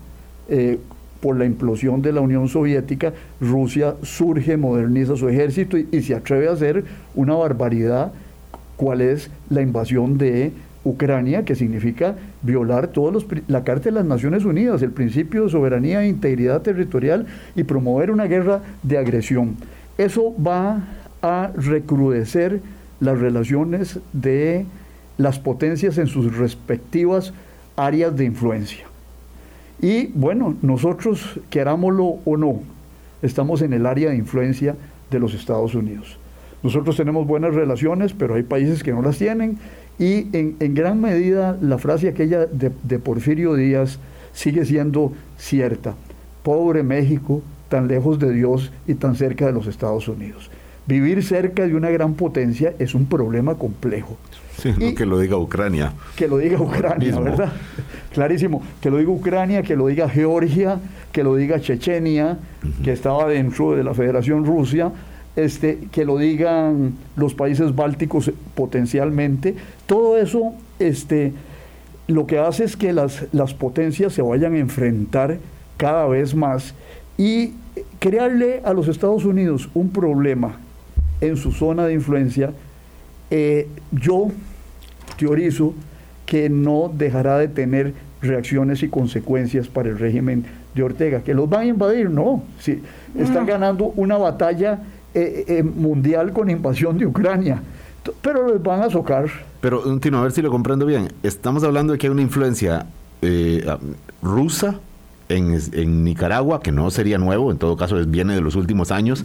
[0.50, 0.80] eh,
[1.22, 6.48] por la implosión de la Unión Soviética, Rusia surge, moderniza su ejército y, se atreve
[6.48, 8.14] a hacer una barbaridad,
[8.78, 10.54] cuál es la invasión de
[10.84, 15.52] Ucrania, que significa violar todos los, la Carta de las Naciones Unidas, el principio de
[15.52, 19.56] soberanía e integridad territorial y promover una guerra de agresión.
[20.00, 20.82] Eso va
[21.22, 22.60] a recrudecer
[23.00, 24.66] las relaciones de
[25.18, 27.34] las potencias en sus respectivas
[27.76, 28.86] áreas de influencia.
[29.82, 32.62] Y bueno, nosotros, querámoslo o no,
[33.22, 34.76] estamos en el área de influencia
[35.12, 36.18] de los Estados Unidos.
[36.62, 39.58] Nosotros tenemos buenas relaciones, pero hay países que no las tienen
[40.00, 44.00] y en, gran medida la frase aquella de, de Porfirio Díaz
[44.32, 45.96] sigue siendo cierta.
[46.42, 50.50] Pobre México, tan lejos de Dios y tan cerca de los Estados Unidos.
[50.86, 54.18] Vivir cerca de una gran potencia es un problema complejo.
[54.58, 55.94] Sí, que lo diga Ucrania.
[56.16, 57.54] Que lo diga Ucrania, ¿verdad?
[58.14, 58.62] Clarísimo.
[58.82, 60.80] Que lo diga Ucrania, que lo diga Georgia,
[61.12, 62.38] que lo diga Chechenia,
[62.84, 64.92] que estaba dentro de la Federación Rusia,
[65.36, 69.56] este, que lo digan los países bálticos potencialmente.
[69.86, 71.34] Todo eso este,
[72.08, 75.40] lo que hace es que las, las potencias se vayan a enfrentar
[75.78, 76.76] cada vez más
[77.18, 77.54] y
[78.00, 80.58] crearle a los Estados Unidos un problema
[81.24, 82.52] en su zona de influencia,
[83.32, 84.28] eh, yo
[85.18, 85.74] teorizo
[86.26, 91.22] que no dejará de tener reacciones y consecuencias para el régimen de Ortega.
[91.22, 92.10] ¿Que los van a invadir?
[92.10, 92.44] No.
[92.60, 92.82] Si
[93.18, 94.80] están ganando una batalla
[95.14, 97.62] eh, eh, mundial con invasión de Ucrania,
[98.22, 99.30] pero los van a socar.
[99.62, 101.08] Pero, Tino, a ver si lo comprendo bien.
[101.24, 102.86] Estamos hablando de que hay una influencia
[104.22, 104.82] rusa
[105.30, 109.24] en, en, Nicaragua, que no sería nuevo, en todo caso viene de los últimos años,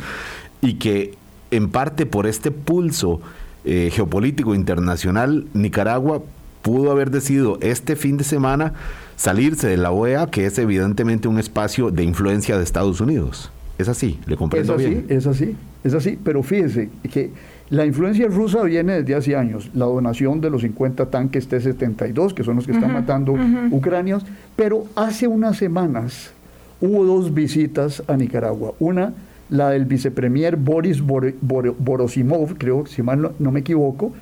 [0.60, 1.18] y que
[1.50, 3.20] en parte por este pulso
[3.64, 6.22] eh, geopolítico internacional, Nicaragua
[6.62, 8.74] pudo haber decidido este fin de semana
[9.16, 13.50] salirse de la OEA, que es evidentemente un espacio de influencia de Estados Unidos.
[13.78, 15.06] Es así, le comprendo es así, bien.
[15.08, 17.30] Es así, es así, pero fíjese que
[17.70, 22.42] la influencia rusa viene desde hace años, la donación de los 50 tanques T-72, que
[22.42, 23.34] son los que están matando
[23.70, 24.24] ucranianos,
[24.56, 26.32] pero hace unas semanas
[26.80, 28.72] hubo dos visitas a Nicaragua.
[28.78, 29.12] Una
[29.50, 34.12] la del vicepremier Boris Borosimov, creo, si mal no, me equivoco,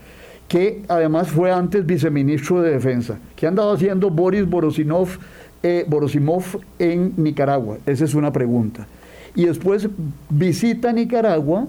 [0.48, 3.18] que además fue antes viceministro de Defensa.
[3.34, 5.08] ¿Qué andaba haciendo Boris Borosimov,
[5.62, 6.44] eh, Borosimov
[6.78, 7.78] en Nicaragua?
[7.86, 8.86] Esa es una pregunta.
[9.34, 9.88] Y después
[10.30, 11.66] visita Nicaragua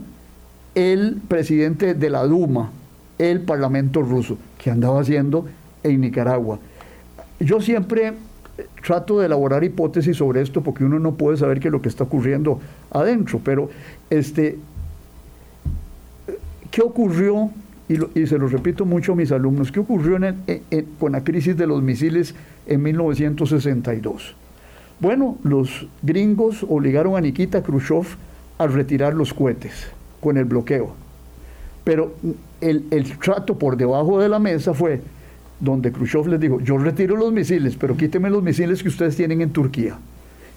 [0.76, 2.72] el presidente de la Duma,
[3.18, 4.38] el Parlamento ruso.
[4.60, 5.48] ¿Qué andaba haciendo
[5.84, 6.60] en Nicaragua?
[7.40, 8.14] Yo siempre
[8.86, 11.90] trato de elaborar hipótesis sobre esto porque uno no puede saber qué es lo que
[11.90, 12.60] está ocurriendo
[12.92, 13.70] adentro, pero
[14.10, 14.58] este,
[16.72, 17.52] ¿qué ocurrió?
[17.90, 20.18] Y, se lo repito mucho a mis alumnos, ¿qué ocurrió
[21.00, 24.36] con la crisis de los misiles en 1962?
[25.00, 28.06] Bueno, los gringos obligaron a Nikita Khrushchev
[28.58, 29.88] a retirar los cohetes
[30.20, 30.96] con el bloqueo.
[31.84, 32.14] Pero
[32.60, 35.00] el, el trato por debajo de la mesa fue
[35.60, 39.42] donde Khrushchev les dijo, yo retiro los misiles, pero quíteme los misiles que ustedes tienen
[39.42, 39.98] en Turquía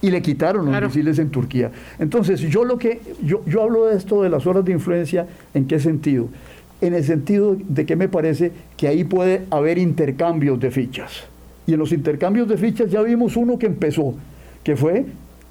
[0.02, 1.70] y le quitaron los misiles en Turquía.
[1.98, 5.66] Entonces, yo lo que yo, yo hablo de esto de las horas de influencia, ¿en
[5.66, 6.28] qué sentido?
[6.80, 11.24] En el sentido de que me parece que ahí puede haber intercambios de fichas.
[11.66, 14.14] Y en los intercambios de fichas ya vimos uno que empezó,
[14.64, 15.04] que fue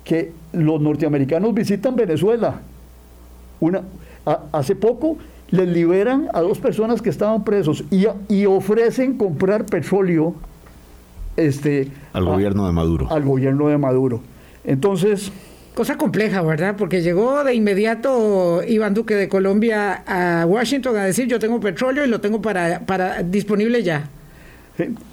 [0.04, 2.62] que los norteamericanos visitan Venezuela.
[3.60, 3.82] Una,
[4.52, 5.18] hace poco
[5.52, 10.36] les liberan a dos personas que estaban presos y, y ofrecen comprar petróleo
[11.38, 13.12] este, al gobierno de Maduro.
[13.12, 14.22] Al gobierno de Maduro.
[14.64, 15.32] Entonces...
[15.76, 16.76] Cosa compleja, ¿verdad?
[16.78, 22.04] Porque llegó de inmediato Iván Duque de Colombia a Washington a decir yo tengo petróleo
[22.04, 24.10] y lo tengo para, para disponible ya.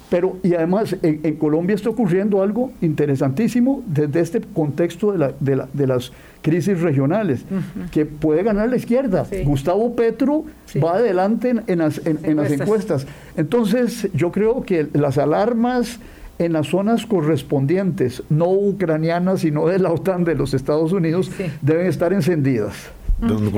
[0.09, 5.55] Pero, y además, en, Colombia está ocurriendo algo interesantísimo desde este contexto de, la, de,
[5.57, 7.43] la, de las crisis regionales,
[7.91, 9.25] que puede ganar la izquierda.
[9.43, 10.45] Gustavo Petro
[10.81, 13.05] va adelante en, las, en, las encuestas.
[13.35, 15.99] Entonces, yo creo que las alarmas
[16.39, 21.87] en las zonas correspondientes, no ucranianas, sino de la OTAN de los Estados Unidos, deben
[21.87, 22.91] estar encendidas.
[23.19, 23.51] Don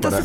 [0.00, 0.20] para,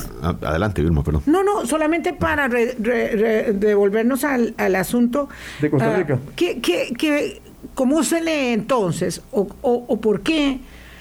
[0.50, 1.24] adelante, Vilma, perdón.
[1.28, 5.30] No, no, solamente para devolvernos al, asunto.
[5.62, 6.20] De Costa Rica.
[6.22, 7.42] Ah, ¿qué,
[7.76, 10.60] cómo se lee entonces, o, o por qué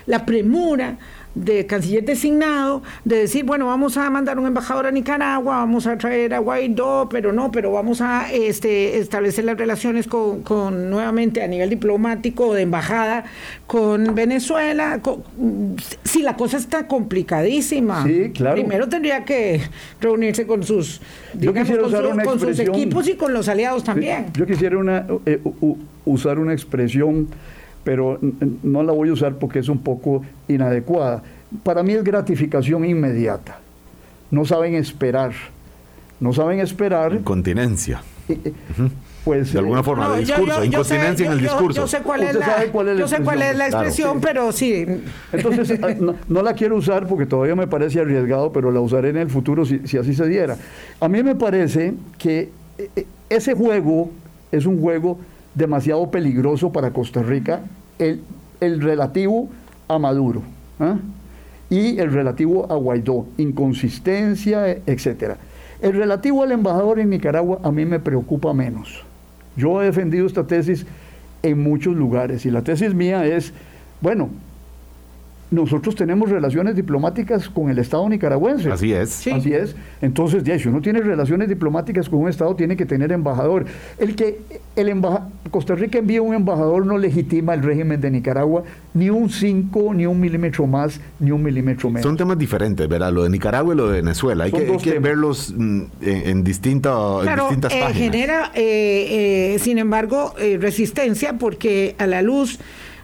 [0.08, 0.96] la premura
[1.44, 5.96] de canciller designado de decir, bueno, vamos a mandar un embajador a Nicaragua, vamos a
[5.96, 11.48] traer a Guaidó, pero no, pero vamos a este, establecer las relaciones con, nuevamente a
[11.48, 13.24] nivel diplomático de embajada
[13.66, 15.00] con Venezuela.
[16.04, 18.04] si la cosa está complicadísima,
[18.52, 19.60] primero tendría que
[20.00, 21.00] reunirse con sus,
[22.24, 24.26] con, sus equipos y con los aliados también.
[24.34, 25.40] yo quisiera una, eh,
[26.04, 27.28] usar una expresión
[27.88, 28.18] pero
[28.62, 31.22] no la voy a usar porque es un poco inadecuada.
[31.62, 33.60] Para mí es gratificación inmediata.
[34.30, 35.32] No saben esperar.
[36.20, 37.14] No saben esperar.
[37.14, 38.02] Incontinencia.
[39.24, 41.80] Pues, de alguna forma, de discurso, incontinencia en el discurso.
[41.80, 42.34] Yo, sé cuál es
[43.56, 44.86] la, expresión, pero sí.
[45.32, 45.94] Entonces, ah,
[46.28, 49.64] no, la quiero usar porque todavía me parece arriesgado, pero la usaré en el futuro
[49.64, 50.58] si, si así se diera.
[51.00, 54.10] A mí me parece que eh, eh, ese juego
[54.52, 55.18] es un juego
[55.54, 57.62] demasiado peligroso para Costa Rica
[57.98, 58.22] el,
[58.60, 59.48] el relativo
[59.88, 60.42] a Maduro
[60.80, 60.98] ¿ah?
[61.70, 65.38] y el relativo a Guaidó, inconsistencia, etcétera.
[65.80, 69.04] El relativo al embajador en Nicaragua a mí me preocupa menos.
[69.56, 70.86] Yo he defendido esta tesis
[71.42, 73.52] en muchos lugares y la tesis mía es,
[74.00, 74.30] bueno,
[75.50, 78.70] nosotros tenemos relaciones diplomáticas con el Estado nicaragüense.
[78.70, 79.26] Así es.
[79.26, 79.74] Así es.
[80.02, 83.64] Entonces, ya, si uno tiene relaciones diplomáticas con un Estado, tiene que tener embajador.
[83.98, 84.40] El que
[84.76, 84.88] el
[85.50, 90.06] Costa Rica envía un embajador no legitima el régimen de Nicaragua ni un 5, ni
[90.06, 92.02] un milímetro más, ni un milímetro menos.
[92.02, 93.12] Son temas diferentes, ¿verdad?
[93.12, 94.44] Lo de Nicaragua y lo de Venezuela.
[94.44, 102.06] Hay, que, verlos mm, en, distintas eh, Genera, eh, eh, sin embargo, resistencia porque a
[102.06, 102.58] la luz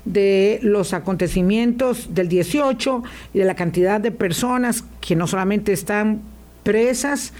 [0.04, 6.20] de los acontecimientos del 18 y de la cantidad de personas que no solamente están
[6.62, 7.32] presas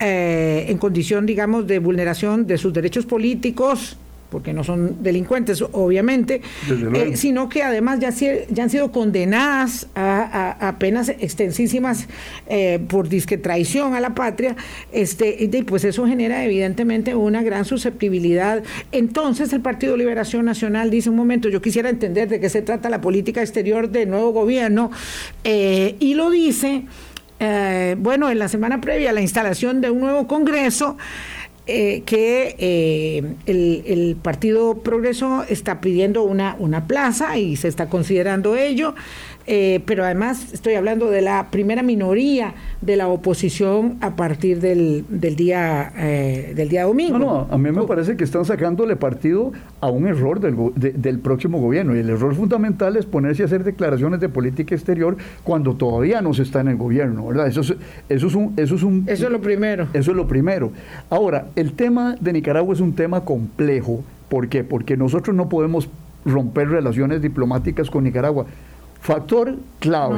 [0.00, 3.96] eh, en condición, digamos, de vulneración de sus derechos políticos,
[4.30, 10.74] porque no son delincuentes, obviamente, eh, sino que además ya, ya han sido condenadas a,
[10.78, 12.08] penas extensísimas
[12.48, 14.56] eh, por disque traición a la patria,
[14.92, 18.64] este, y pues eso genera evidentemente una gran susceptibilidad.
[18.90, 22.88] Entonces el Partido Liberación Nacional dice un momento, yo quisiera entender de qué se trata
[22.88, 24.90] la política exterior del nuevo gobierno,
[25.44, 26.84] eh, y lo dice,
[27.98, 30.96] bueno, en la semana previa a la instalación de un nuevo Congreso,
[31.66, 38.56] eh, que eh, el, Partido Progreso está pidiendo una, una plaza y se está considerando
[38.56, 38.94] ello.
[39.46, 45.04] Eh, pero además estoy hablando de la primera minoría de la oposición a partir del,
[45.10, 47.18] del día eh, del día domingo.
[47.18, 51.18] No, no, a mí me parece que están sacándole partido a un error del, del
[51.18, 55.74] próximo gobierno y el error fundamental es ponerse a hacer declaraciones de política exterior cuando
[55.74, 57.46] todavía no se está en el gobierno, ¿verdad?
[57.46, 57.74] Eso es,
[58.08, 59.88] eso es un eso es un eso es lo primero.
[59.92, 60.72] Eso es lo primero.
[61.10, 64.64] Ahora, el tema de Nicaragua es un tema complejo, ¿por qué?
[64.64, 65.90] Porque nosotros no podemos
[66.24, 68.46] romper relaciones diplomáticas con Nicaragua
[69.04, 70.16] Factor clave.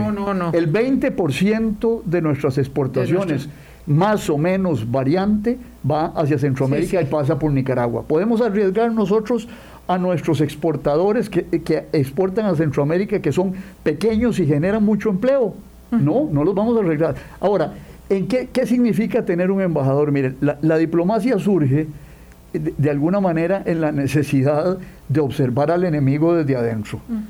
[0.52, 3.48] El 20% de nuestras exportaciones,
[3.84, 5.58] más o menos variante,
[5.88, 8.04] va hacia Centroamérica y pasa por Nicaragua.
[8.04, 9.48] ¿Podemos arriesgar nosotros
[9.88, 15.54] a nuestros exportadores que, exportan a Centroamérica, que son pequeños y generan mucho empleo?
[15.90, 17.16] No, no los vamos a arriesgar.
[17.40, 17.72] Ahora,
[18.08, 20.12] ¿En qué, qué, significa tener un embajador?
[20.12, 21.88] Miren, la, la diplomacia surge
[22.52, 24.78] de, de, alguna manera en la necesidad
[25.08, 27.00] de observar al enemigo desde adentro.
[27.08, 27.24] Uh -huh.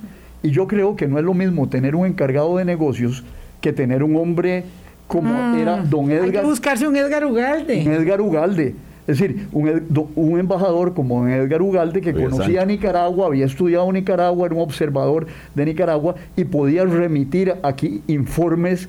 [0.47, 3.24] Y yo creo que no es lo mismo tener un encargado de negocios
[3.61, 4.62] que tener un hombre
[5.09, 6.24] como mm, era don Edgar.
[6.24, 7.82] Hay que buscarse un Edgar Ugalde.
[7.84, 8.76] Un Edgar Ugalde.
[9.09, 13.90] Es decir, un, un, embajador como don Edgar Ugalde que conocía a Nicaragua, había estudiado
[13.90, 18.88] Nicaragua, era un observador de Nicaragua y podía remitir aquí informes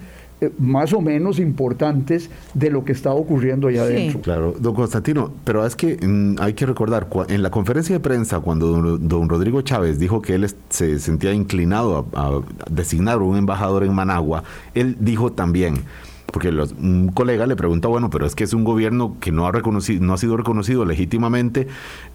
[0.59, 3.93] más o menos importantes de lo que estaba ocurriendo allá sí.
[3.93, 4.21] adentro.
[4.21, 8.39] Claro, don Constantino, pero es que mm, hay que recordar, en la conferencia de prensa,
[8.39, 13.37] cuando don, don Rodrigo Chávez dijo que él se sentía inclinado a, a designar un
[13.37, 14.43] embajador en Managua,
[14.75, 15.83] él dijo también,
[16.31, 19.47] porque los, un colega le pregunta, bueno, pero es que es un gobierno que no
[19.47, 21.67] ha reconocido, no ha sido reconocido legítimamente,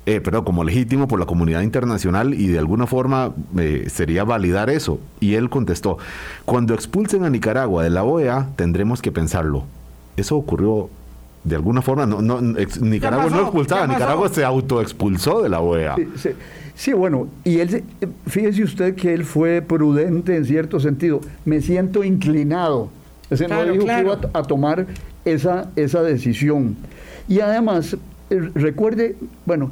[0.07, 4.71] eh, pero como legítimo por la comunidad internacional y de alguna forma eh, sería validar
[4.71, 5.01] eso.
[5.21, 5.99] Y él contestó,
[6.45, 9.65] cuando expulsen a Nicaragua de la OEA, tendremos que pensarlo.
[10.17, 10.91] Eso ocurrió
[11.45, 13.37] de alguna forma, no, no ex, Nicaragua pasó?
[13.37, 15.97] no expulsaba, Nicaragua se autoexpulsó de la OEA.
[15.97, 16.29] Sí, sí.
[16.75, 17.85] Sí, bueno, y él,
[18.27, 21.21] fíjese usted que él fue prudente en cierto sentido.
[21.45, 22.89] Me siento inclinado
[23.33, 24.21] ese claro, no dijo claro.
[24.21, 24.87] que iba a, a, tomar
[25.25, 26.77] esa, esa decisión.
[27.29, 27.97] Y además,
[28.31, 29.17] eh, recuerde,
[29.47, 29.71] bueno,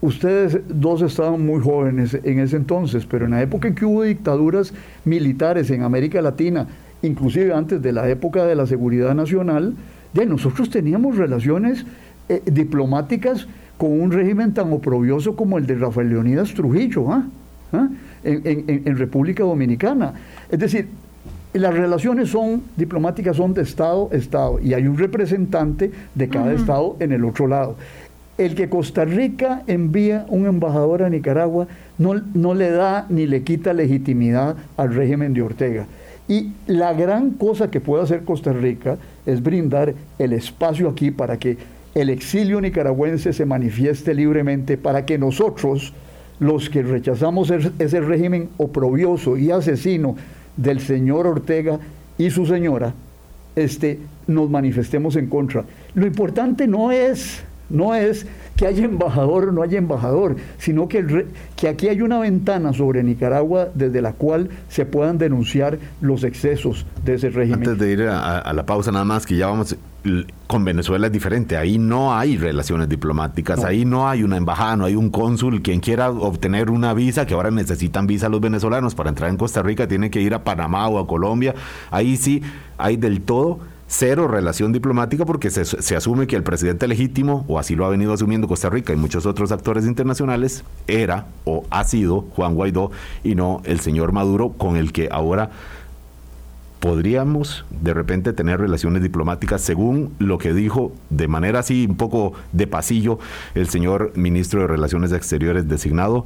[0.00, 4.02] ustedes dos estaban muy jóvenes en ese entonces, pero en la época en que hubo
[4.02, 4.72] dictaduras
[5.04, 6.66] militares en América Latina,
[7.02, 9.74] inclusive antes de la época de la seguridad nacional,
[10.14, 11.84] ya nosotros teníamos relaciones
[12.28, 13.46] eh, diplomáticas
[13.76, 17.22] con un régimen tan oprobioso como el de Rafael Leonidas Trujillo.
[17.70, 20.14] En, en, en República Dominicana.
[20.50, 20.88] Es decir,
[21.52, 26.46] las relaciones son diplomáticas son de Estado a Estado y hay un representante de cada
[26.46, 26.60] uh -huh.
[26.60, 27.76] Estado en el otro lado.
[28.36, 31.66] El que Costa Rica envía un embajador a Nicaragua
[31.98, 35.86] no, no le da ni le quita legitimidad al régimen de Ortega.
[36.28, 41.38] Y la gran cosa que puede hacer Costa Rica es brindar el espacio aquí para
[41.38, 41.56] que
[41.94, 45.94] el exilio nicaragüense se manifieste libremente, para que nosotros,
[46.38, 50.16] los que rechazamos ese régimen oprobioso y asesino,
[50.58, 51.78] del señor Ortega
[52.18, 52.92] y su señora,
[53.56, 55.64] este, nos manifestemos en contra.
[55.94, 60.98] Lo importante no es, no es que haya embajador o no haya embajador, sino que,
[60.98, 66.24] el, que aquí hay una ventana sobre Nicaragua desde la cual se puedan denunciar los
[66.24, 67.60] excesos de ese régimen.
[67.60, 69.76] Antes de ir a, a la pausa nada más, que ya vamos
[70.46, 73.66] con Venezuela es diferente, ahí no hay relaciones diplomáticas, no.
[73.66, 77.34] ahí no hay una embajada, no hay un cónsul, quien quiera obtener una visa, que
[77.34, 80.88] ahora necesitan visa los venezolanos para entrar en Costa Rica, tiene que ir a Panamá
[80.88, 81.54] o a Colombia,
[81.90, 82.42] ahí sí
[82.78, 87.58] hay del todo cero relación diplomática porque se, se, asume que el presidente legítimo, o
[87.58, 91.84] así lo ha venido asumiendo Costa Rica y muchos otros actores internacionales, era o ha
[91.84, 92.90] sido Juan Guaidó
[93.24, 95.50] y no el señor Maduro con el que ahora
[96.80, 102.34] podríamos de repente tener relaciones diplomáticas según lo que dijo de manera así un poco
[102.52, 103.18] de pasillo
[103.54, 106.24] el señor ministro de Relaciones Exteriores designado,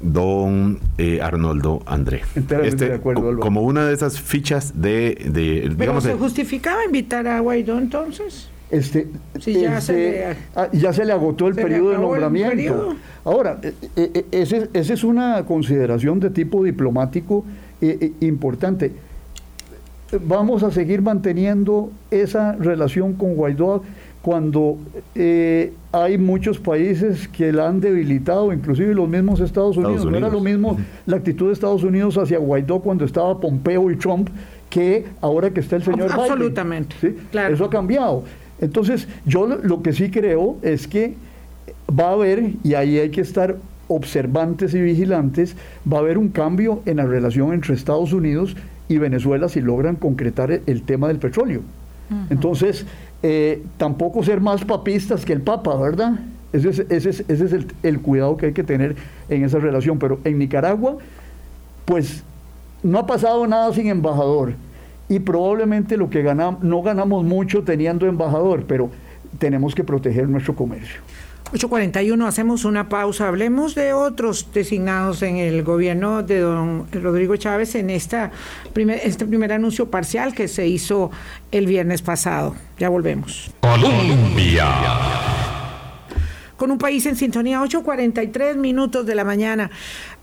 [0.00, 2.22] don eh, Arnoldo André.
[2.34, 5.16] Este, de acuerdo, como una de esas fichas de...
[5.30, 8.48] de ¿Pero digamos, se justificaba invitar a Guaidó entonces?
[8.72, 9.06] Este,
[9.38, 12.56] sí, ya, este, se le, ah, ya, se le, agotó el periodo de nombramiento.
[12.56, 12.96] Periodo.
[13.22, 17.44] Ahora, eh, eh, esa ese es una consideración de tipo diplomático
[17.82, 18.92] eh, importante
[20.20, 23.82] vamos a seguir manteniendo esa relación con Guaidó
[24.22, 24.78] cuando
[25.14, 29.96] eh, hay muchos países que la han debilitado, inclusive los mismos Estados Unidos.
[29.96, 30.20] Estados Unidos.
[30.20, 33.96] No era lo mismo la actitud de Estados Unidos hacia Guaidó cuando estaba Pompeo y
[33.96, 34.28] Trump
[34.70, 36.94] que ahora que está el señor Absolutamente.
[37.02, 37.16] Biden.
[37.18, 37.26] ¿sí?
[37.30, 37.54] Claro.
[37.54, 38.24] Eso ha cambiado.
[38.60, 41.14] Entonces, yo lo que sí creo es que
[41.98, 43.56] va a haber, y ahí hay que estar
[43.88, 45.56] observantes y vigilantes,
[45.90, 49.96] va a haber un cambio en la relación entre Estados Unidos y Venezuela si logran
[49.96, 51.60] concretar el tema del petróleo.
[51.60, 52.26] Uh -huh.
[52.30, 52.86] Entonces,
[53.22, 56.20] eh, tampoco ser más papistas que el Papa, ¿verdad?
[56.52, 58.96] Ese es, ese es, ese es el, el, cuidado que hay que tener
[59.28, 59.98] en esa relación.
[59.98, 60.98] Pero en Nicaragua,
[61.84, 62.22] pues
[62.82, 64.54] no ha pasado nada sin embajador.
[65.08, 68.90] Y probablemente lo que ganamos, no ganamos mucho teniendo embajador, pero
[69.38, 71.00] tenemos que proteger nuestro comercio.
[71.52, 73.28] 8.41, hacemos una pausa.
[73.28, 78.30] Hablemos de otros designados en el gobierno de don Rodrigo Chávez en esta
[78.72, 81.10] primer, este primer anuncio parcial que se hizo
[81.50, 82.54] el viernes pasado.
[82.78, 83.50] Ya volvemos.
[83.60, 84.66] Colombia.
[86.62, 89.68] Con un país en sintonía, 8.43 minutos de la mañana.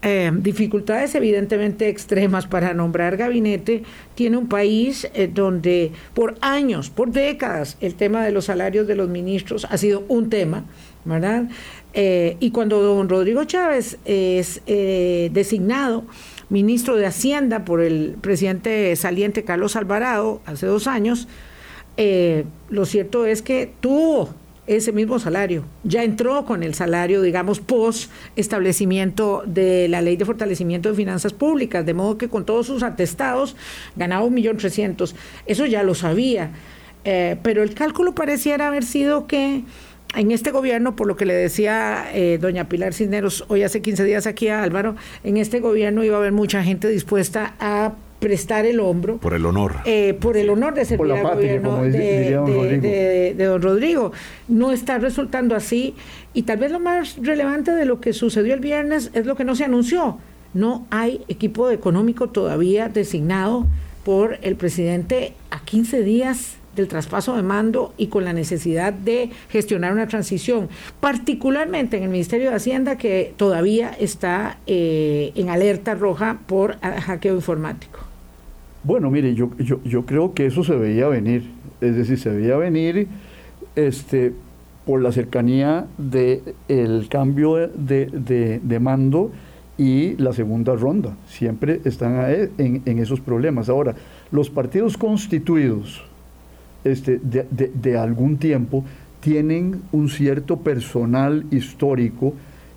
[0.01, 3.83] Eh, dificultades evidentemente extremas para nombrar gabinete.
[4.15, 8.95] Tiene un país eh, donde por años, por décadas, el tema de los salarios de
[8.95, 10.63] los ministros ha sido un tema.
[11.05, 11.45] ¿Verdad?
[11.93, 16.03] Eh, y cuando don Rodrigo Chávez es eh, designado
[16.49, 21.27] ministro de Hacienda por el presidente saliente Carlos Alvarado hace dos años,
[21.97, 24.29] eh, lo cierto es que tuvo
[24.67, 25.63] ese mismo salario.
[25.83, 31.33] Ya entró con el salario, digamos, post establecimiento de la ley de fortalecimiento de finanzas
[31.33, 33.55] públicas, de modo que con todos sus atestados
[33.95, 35.15] ganaba un millón trescientos.
[35.47, 36.51] Eso ya lo sabía.
[37.03, 39.63] Pero el cálculo pareciera haber sido que
[40.15, 44.03] en este gobierno, por lo que le decía eh, doña Pilar Cisneros hoy hace 15
[44.03, 48.65] días aquí a Álvaro, en este gobierno iba a haber mucha gente dispuesta a prestar
[48.65, 49.17] el hombro.
[49.17, 49.75] Por el honor.
[49.85, 54.11] Eh, por el honor de servir al gobierno de, don Rodrigo.
[54.47, 55.95] No está resultando así.
[56.33, 59.45] Y tal vez lo más relevante de lo que sucedió el viernes es lo que
[59.45, 60.17] no se anunció.
[60.53, 63.67] No hay equipo económico todavía designado
[64.03, 69.29] por el presidente a 15 días del traspaso de mando y con la necesidad de
[69.49, 75.95] gestionar una transición, particularmente en el Ministerio de Hacienda que todavía está eh, en alerta
[75.95, 77.99] roja por hackeo informático.
[78.83, 81.43] Bueno, mire, yo, yo, yo, creo que eso se veía venir,
[81.81, 83.07] es decir, se veía venir
[83.75, 84.33] este,
[84.85, 89.31] por la cercanía del el cambio de, de, mando
[89.77, 91.15] y la segunda ronda.
[91.27, 92.25] Siempre están
[92.57, 93.67] en, en, esos problemas.
[93.67, 93.95] Ahora,
[94.31, 96.08] los partidos constituidos
[96.83, 98.83] este, de, de algún tiempo
[99.19, 102.33] tienen un cierto personal histórico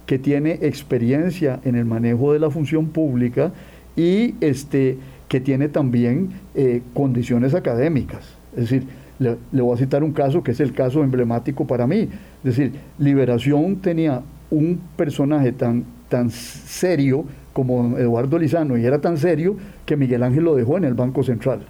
[0.06, 3.52] que tiene experiencia en el manejo de la función pública
[3.96, 4.98] y este,
[5.28, 8.36] que tiene también eh, condiciones académicas.
[8.52, 8.86] Es decir,
[9.18, 12.08] le, voy a citar un caso que es el caso emblemático para mí.
[12.44, 19.16] Es decir, Liberación tenía un personaje tan, tan serio como Eduardo Lizano y era tan
[19.16, 21.60] serio que Miguel Ángel lo dejó en el Banco Central.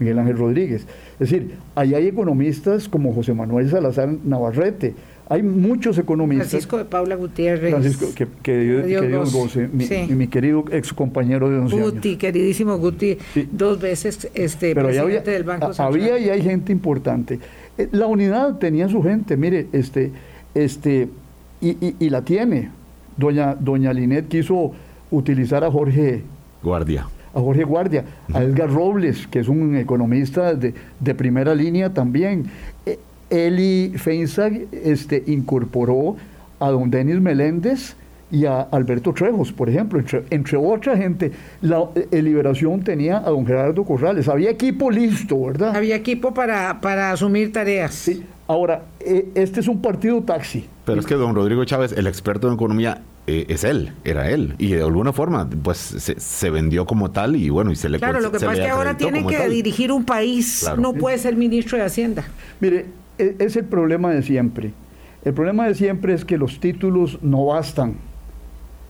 [0.00, 0.86] Miguel Ángel Rodríguez.
[1.20, 4.94] Es decir, ahí hay economistas como José Manuel Salazar Navarrete,
[5.30, 6.48] hay muchos economistas.
[6.48, 7.70] Francisco de Paula Gutiérrez.
[7.70, 8.06] Francisco,
[8.42, 13.16] que, Dios, goce, mi, querido ex compañero de 11 Guti, queridísimo Guti,
[13.52, 15.86] dos veces este, presidente del Banco Central.
[15.86, 17.38] Había y hay gente importante.
[17.78, 20.10] Eh, la unidad tenía su gente, mire, este,
[20.52, 21.08] este,
[21.60, 22.70] y, la tiene.
[23.16, 24.72] Doña, doña Linet quiso
[25.12, 26.24] utilizar a Jorge
[26.60, 31.92] Guardia a Jorge Guardia, a Edgar Robles, que es un economista de, de primera línea
[31.92, 32.46] también.
[32.86, 32.98] Eh,
[33.30, 36.16] Eli Feinsack este, incorporó
[36.58, 37.94] a don Denis Meléndez
[38.30, 41.32] y a Alberto Trejos, por ejemplo, entre, otra gente.
[41.62, 44.28] La eh, Liberación tenía a don Gerardo Corrales.
[44.28, 45.76] Había equipo listo, ¿verdad?
[45.76, 47.94] Había equipo para, para asumir tareas.
[47.94, 48.24] Sí.
[48.46, 50.66] Ahora, eh, este es un partido taxi.
[50.84, 54.54] Pero es que don Rodrigo Chávez, el experto en economía, eh, es él, era él.
[54.58, 58.20] Y de alguna forma, pues se, vendió como tal y bueno, y se le Claro,
[58.20, 61.78] lo que pasa es que ahora tiene que dirigir un país, no puede ser ministro
[61.78, 62.24] de Hacienda.
[62.60, 62.86] Mire,
[63.18, 64.72] e, es el problema de siempre.
[65.24, 67.94] El problema de siempre es que los títulos no bastan.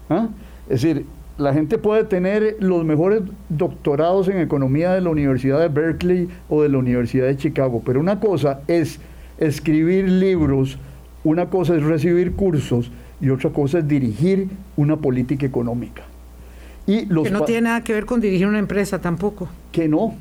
[0.08, 0.28] ¿ah?
[0.68, 1.04] Es decir,
[1.36, 6.62] la gente puede tener los mejores doctorados en economía de la Universidad de Berkeley o
[6.62, 9.00] de la Universidad de Chicago, pero una cosa es
[9.38, 10.78] escribir libros,
[11.24, 12.90] una cosa es recibir cursos
[13.20, 16.02] y otra cosa es dirigir una política económica.
[16.86, 19.48] Y que no tiene nada que ver con dirigir una empresa tampoco.
[19.70, 20.14] Que no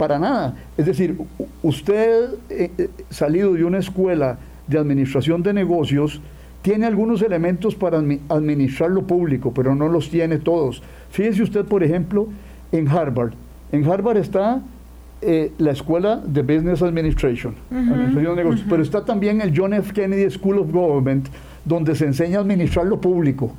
[0.00, 0.54] para nada.
[0.78, 1.14] Es decir,
[1.62, 6.22] usted eh, eh, salido de una escuela de administración de negocios,
[6.62, 10.82] tiene algunos elementos para administrar lo público, pero no los tiene todos.
[11.10, 12.28] Fíjese usted, por ejemplo,
[12.72, 13.34] en Harvard.
[13.72, 14.62] En Harvard está
[15.22, 19.92] eh, la escuela de Business Administration, administración de negocios, pero está también el John F.
[19.92, 21.28] Kennedy School of Government,
[21.64, 23.52] donde se enseña a administrar lo público.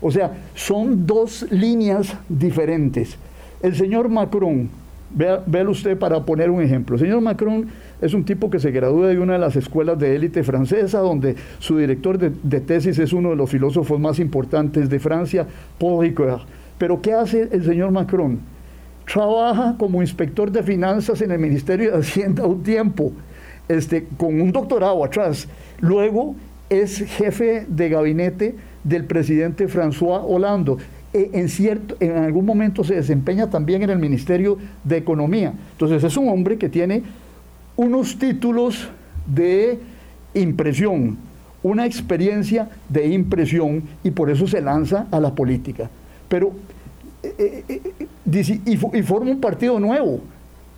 [0.00, 3.16] O sea, son dos líneas diferentes.
[3.62, 4.68] El señor Macron,
[5.14, 6.96] Véalo usted para poner un ejemplo.
[6.96, 7.66] El señor Macron
[8.02, 11.36] es un tipo que se gradúa de una de las escuelas de élite francesa, donde
[11.60, 15.46] su director de, tesis es uno de los filósofos más importantes de Francia,
[15.78, 16.40] Paul Ricoeur.
[16.78, 18.40] Pero ¿qué hace el señor Macron?
[19.06, 23.12] Trabaja como inspector de finanzas en el Ministerio de Hacienda un tiempo,
[23.68, 25.46] este, con un doctorado atrás.
[25.80, 26.34] Luego
[26.70, 30.76] es jefe de gabinete del presidente François Hollande
[31.12, 35.54] e, en, cierto, en algún momento se desempeña también en el Ministerio de Economía.
[35.72, 37.02] Entonces es un hombre que tiene
[37.76, 38.88] unos títulos
[39.26, 39.78] de
[40.34, 41.16] impresión,
[41.62, 45.88] una experiencia de impresión y por eso se lanza a la política.
[46.28, 46.52] Pero,
[47.38, 50.20] eh, eh, eh, y, y forma un partido nuevo,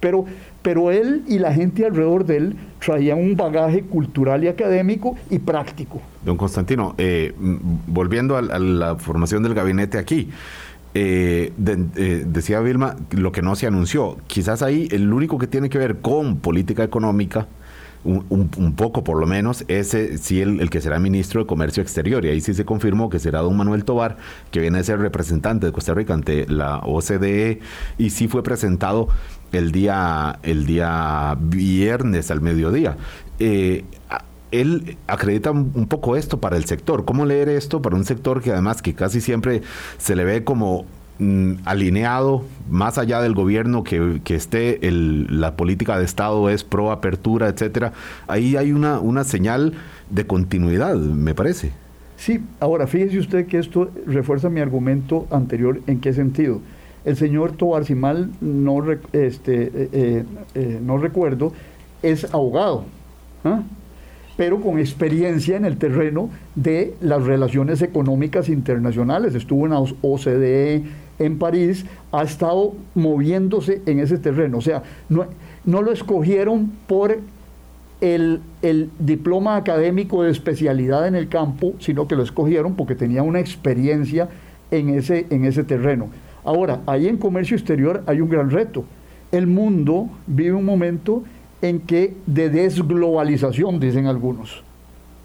[0.01, 0.27] pero
[0.67, 5.39] pero él y la gente alrededor de él traían un bagaje cultural y académico y
[5.39, 6.03] práctico.
[6.25, 7.33] Don Constantino, eh,
[7.87, 10.29] volviendo a, la formación del gabinete aquí,
[10.93, 11.53] eh,
[11.95, 14.17] eh, decía Vilma lo que no se anunció.
[14.27, 17.47] Quizás ahí el único que tiene que ver con política económica
[18.07, 22.25] un, poco por lo menos, ese sí el, el, que será ministro de Comercio Exterior.
[22.25, 24.17] Y ahí sí se confirmó que será don Manuel Tobar,
[24.51, 27.61] que viene a ser representante de Costa Rica ante la OCDE,
[27.99, 29.09] y sí fue presentado
[29.53, 32.97] el día, el día viernes al mediodía.
[33.39, 33.85] Eh,
[34.53, 37.05] él acredita un poco esto para el sector.
[37.05, 39.63] ¿Cómo leer esto para un sector que además que casi siempre
[39.99, 40.87] se le ve como
[41.65, 47.93] alineado más allá del gobierno que, esté la política de Estado es pro apertura, etcétera?
[48.27, 49.75] Ahí hay una, una señal
[50.11, 51.73] de continuidad, me parece.
[52.17, 55.81] Sí, ahora fíjese usted que esto refuerza mi argumento anterior.
[55.87, 56.61] ¿En qué sentido?
[57.05, 61.53] El señor Tobar, si mal no, este, eh, eh, eh, no recuerdo,
[62.03, 62.85] es abogado.
[63.45, 63.63] ¿ah?
[64.37, 69.35] pero con experiencia en el terreno de las relaciones económicas internacionales.
[69.35, 70.85] Estuvo en la OCDE
[71.19, 74.59] en París, ha estado moviéndose en ese terreno.
[74.59, 77.19] O sea, no, lo escogieron por
[78.01, 83.23] el, el, diploma académico de especialidad en el campo, sino que lo escogieron porque tenía
[83.23, 84.29] una experiencia
[84.71, 86.09] en ese, en ese terreno.
[86.45, 88.85] Ahora, ahí en comercio exterior hay un gran reto.
[89.33, 91.25] El mundo vive un momento
[91.63, 94.63] en que de desglobalización, dicen algunos,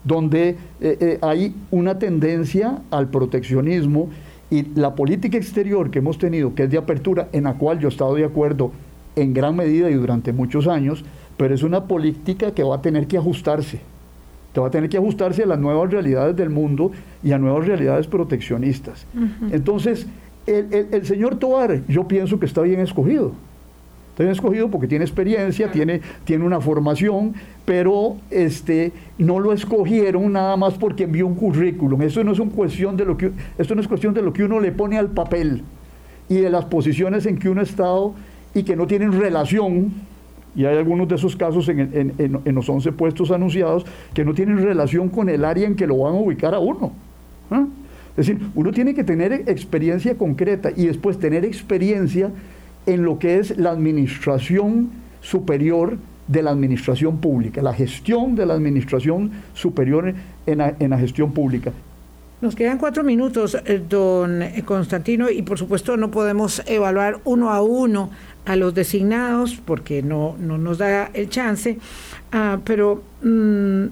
[0.04, 4.08] donde eh, eh, hay una tendencia al proteccionismo
[4.52, 7.88] y la política exterior que hemos tenido, que es de apertura, en la cual yo
[7.88, 8.70] he estado de acuerdo
[9.16, 11.06] en gran medida y durante muchos años,
[11.38, 13.80] pero es una política que va a tener que ajustarse,
[14.52, 16.92] que va a tener que ajustarse a las nuevas realidades del mundo
[17.22, 19.06] y a nuevas realidades proteccionistas.
[19.50, 20.06] Entonces,
[20.46, 23.32] el, el señor Tovar, yo pienso que está bien escogido
[24.12, 27.32] Está escogido porque tiene experiencia, tiene, tiene una formación,
[27.64, 32.02] pero este, no lo escogieron nada más porque envió un currículum.
[32.02, 34.60] Eso no es, cuestión de lo que, esto no es cuestión de lo que uno
[34.60, 35.62] le pone al papel
[36.28, 38.12] y de las posiciones en que uno ha estado
[38.54, 39.92] y que no tienen relación,
[40.54, 44.58] y hay algunos de esos casos en, en, los 11 puestos anunciados, que no tienen
[44.58, 46.92] relación con el área en que lo van a ubicar a uno.
[47.50, 47.64] ¿ah?
[48.10, 52.30] Es decir, uno tiene que tener experiencia concreta y después tener experiencia
[52.86, 58.54] en lo que es la administración superior de la administración pública, la gestión de la
[58.54, 60.14] administración superior
[60.46, 61.72] en la, gestión pública.
[62.40, 67.62] Nos quedan cuatro minutos, eh, don Constantino, y por supuesto no podemos evaluar uno a
[67.62, 68.10] uno
[68.44, 71.78] a los designados porque no, no nos da el chance,
[72.32, 73.86] ah, pero mm,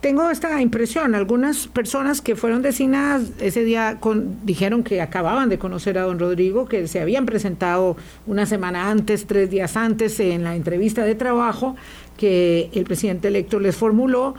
[0.00, 3.98] tengo esta impresión, algunas personas que fueron designadas ese día
[4.44, 9.26] dijeron que acababan de conocer a don Rodrigo, que se habían presentado una semana antes,
[9.26, 11.76] tres días antes, en la entrevista de trabajo
[12.16, 14.34] que el presidente electo les formuló.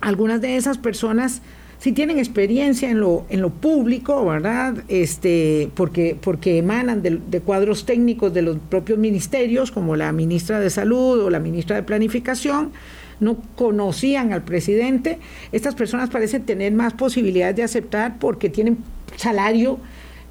[0.00, 1.42] Algunas de esas personas
[1.78, 4.82] sí tienen experiencia en lo, en lo público, ¿verdad?
[4.88, 10.60] Este, porque, porque emanan de, de, cuadros técnicos de los propios ministerios, como la ministra
[10.60, 12.72] de Salud o la ministra de Planificación,
[13.24, 15.18] no conocían al presidente.
[15.52, 18.78] Estas personas parecen tener más posibilidades de aceptar porque tienen
[19.16, 19.78] salario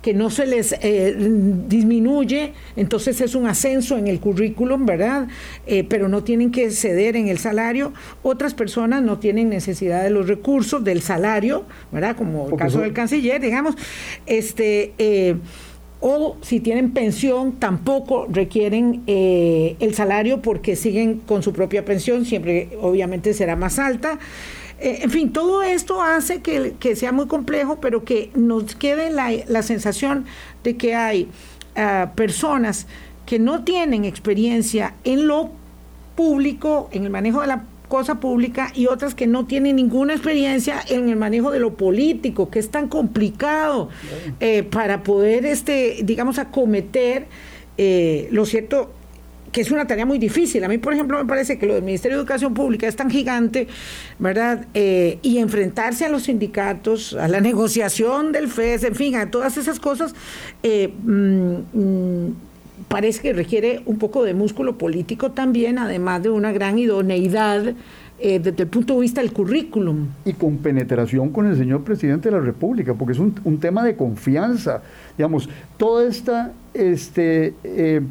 [0.04, 5.30] que no se les eh, disminuye, entonces es un ascenso en el currículum, ¿verdad?
[5.66, 7.94] Eh, pero no tienen que ceder en el salario.
[8.22, 12.18] Otras personas no tienen necesidad de los recursos, del salario, ¿verdad?
[12.18, 13.76] Como el caso del canciller, digamos.
[14.26, 15.38] Este, eh,
[16.06, 22.26] o si tienen pensión tampoco requieren eh, el salario porque siguen con su propia pensión,
[22.26, 24.20] siempre obviamente será más alta.
[24.82, 29.64] Eh, en fin, todo esto hace que, sea muy complejo, pero que nos quede la,
[29.64, 30.26] sensación
[30.66, 31.30] de que hay
[31.78, 32.86] ah, personas
[33.26, 35.51] que no tienen experiencia en lo
[36.18, 37.64] público, en el manejo de la
[37.94, 42.50] cosa pública y otras que no tienen ninguna experiencia en el manejo de lo político,
[42.50, 43.89] que es tan complicado
[44.39, 47.28] eh, para poder, este, digamos, acometer
[47.78, 48.91] eh, lo cierto
[49.52, 50.64] que es una tarea muy difícil.
[50.64, 53.12] A mí, por ejemplo, me parece que lo del Ministerio de Educación Pública es tan
[53.12, 53.68] gigante,
[54.18, 54.66] ¿verdad?
[54.74, 59.58] Eh, y enfrentarse a los sindicatos, a la negociación del FES, en fin, a todas
[59.58, 60.16] esas cosas,
[60.64, 62.36] mm, mm,
[62.88, 67.74] parece que requiere un poco de músculo político también, además de una gran idoneidad
[68.20, 70.08] eh, desde el punto de vista del currículum.
[70.24, 73.96] Y con penetración con el señor presidente de la República, porque es un, tema de
[73.96, 74.82] confianza.
[75.18, 78.02] Digamos, toda esta este, eh,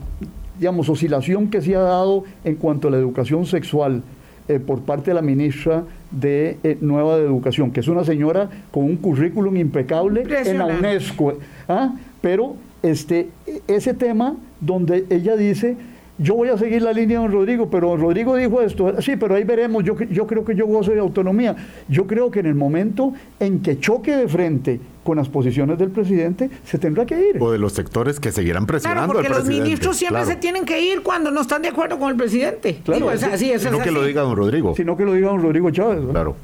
[0.59, 4.03] digamos, oscilación que se ha dado en cuanto a la educación sexual
[4.49, 8.85] eh, por parte de la ministra de Nueva de Educación, que es una señora con
[8.85, 11.95] un currículum impecable en la UNESCO, ¿ah?
[12.20, 13.28] pero este,
[13.68, 15.76] ese tema donde ella dice,
[16.18, 19.16] yo voy a seguir la línea de don Rodrigo, pero don Rodrigo dijo esto, sí,
[19.16, 21.57] pero ahí veremos, yo, yo creo que yo gozo de autonomía.
[21.89, 25.91] Yo creo que en el momento en que choque de frente con las posiciones del
[25.91, 27.43] presidente, se tendrá que ir.
[27.43, 29.64] O de los sectores que seguirán presionando Claro, porque al los presidente.
[29.64, 30.30] ministros siempre Claro.
[30.30, 32.78] se tienen que ir cuando no están de acuerdo con el presidente.
[32.85, 33.26] Claro, Digo, es sí.
[33.33, 34.76] así, eso No es que lo diga don Rodrigo.
[34.76, 35.99] Sino que lo diga don Rodrigo Chávez.
[35.99, 36.12] ¿verdad?
[36.12, 36.37] Claro.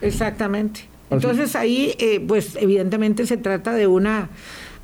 [0.00, 0.80] Exactamente.
[1.10, 4.28] Entonces ahí, eh, pues evidentemente se trata de una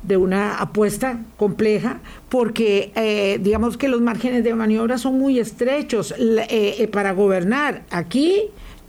[0.03, 1.99] de una apuesta compleja
[2.29, 6.45] porque eh, digamos que los márgenes de maniobra son muy estrechos eh,
[6.79, 8.43] eh, para gobernar aquí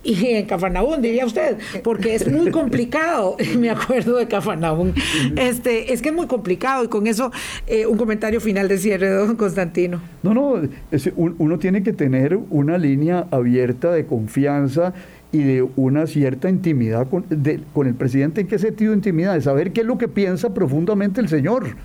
[0.05, 4.93] y en Cafarnaún, diría usted, porque es muy complicado, me acuerdo de Cafarnaún,
[5.37, 7.31] este, es que es muy complicado y con eso
[7.67, 10.01] eh, un comentario final de cierre don Constantino.
[10.21, 10.61] No, no,
[10.91, 14.93] es- un- uno tiene que tener una línea abierta de confianza
[15.33, 17.25] y de una cierta intimidad con,
[17.73, 18.41] con el presidente.
[18.41, 19.33] ¿En qué sentido intimidad?
[19.33, 21.75] De saber qué es lo que piensa profundamente el señor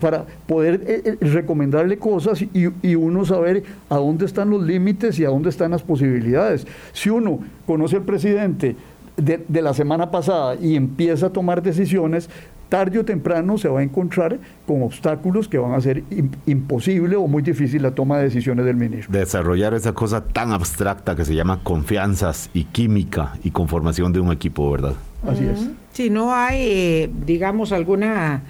[0.00, 5.18] para poder eh, eh, recomendarle cosas y, y uno saber a dónde están los límites
[5.18, 6.66] y a dónde están las posibilidades.
[6.92, 8.76] Si uno conoce al presidente
[9.16, 12.30] de, de la semana pasada y empieza a tomar decisiones,
[12.68, 17.14] tarde o temprano se va a encontrar con obstáculos que van a hacer im- imposible
[17.16, 19.16] o muy difícil la toma de decisiones del ministro.
[19.16, 24.32] Desarrollar esa cosa tan abstracta que se llama confianzas y química y conformación de un
[24.32, 24.94] equipo, ¿verdad?
[25.30, 25.68] Así es.
[25.92, 28.42] Si no hay, eh, digamos, alguna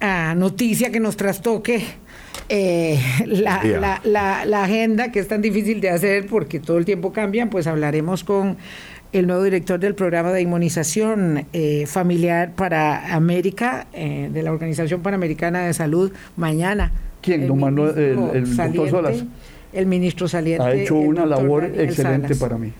[0.00, 1.82] ah, noticia que nos trastoque
[2.48, 3.78] eh, la, Ya.
[3.80, 7.48] la- la- la agenda, que es tan difícil de hacer porque todo el tiempo cambian,
[7.50, 8.56] pues hablaremos con
[9.12, 15.00] el nuevo director del programa de inmunización eh, familiar para América, eh, de la Organización
[15.02, 16.92] Panamericana de Salud, mañana.
[17.20, 17.42] ¿Quién?
[17.42, 19.24] El Don Manuel- el- ministro el doctor Solas.
[19.72, 20.64] El ministro saliente.
[20.66, 22.38] Ha hecho una labor Daniel excelente Salas.
[22.40, 22.72] para mí.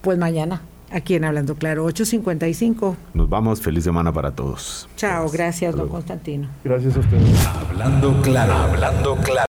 [0.00, 2.96] Pues mañana, aquí en Hablando Claro, 8.55.
[3.14, 3.60] Nos vamos.
[3.60, 4.88] Feliz semana para todos.
[4.96, 5.88] Chao, gracias, don.
[5.88, 6.48] Constantino.
[6.64, 7.46] Gracias a ustedes.
[7.46, 9.40] Hablando claro, hablando claro.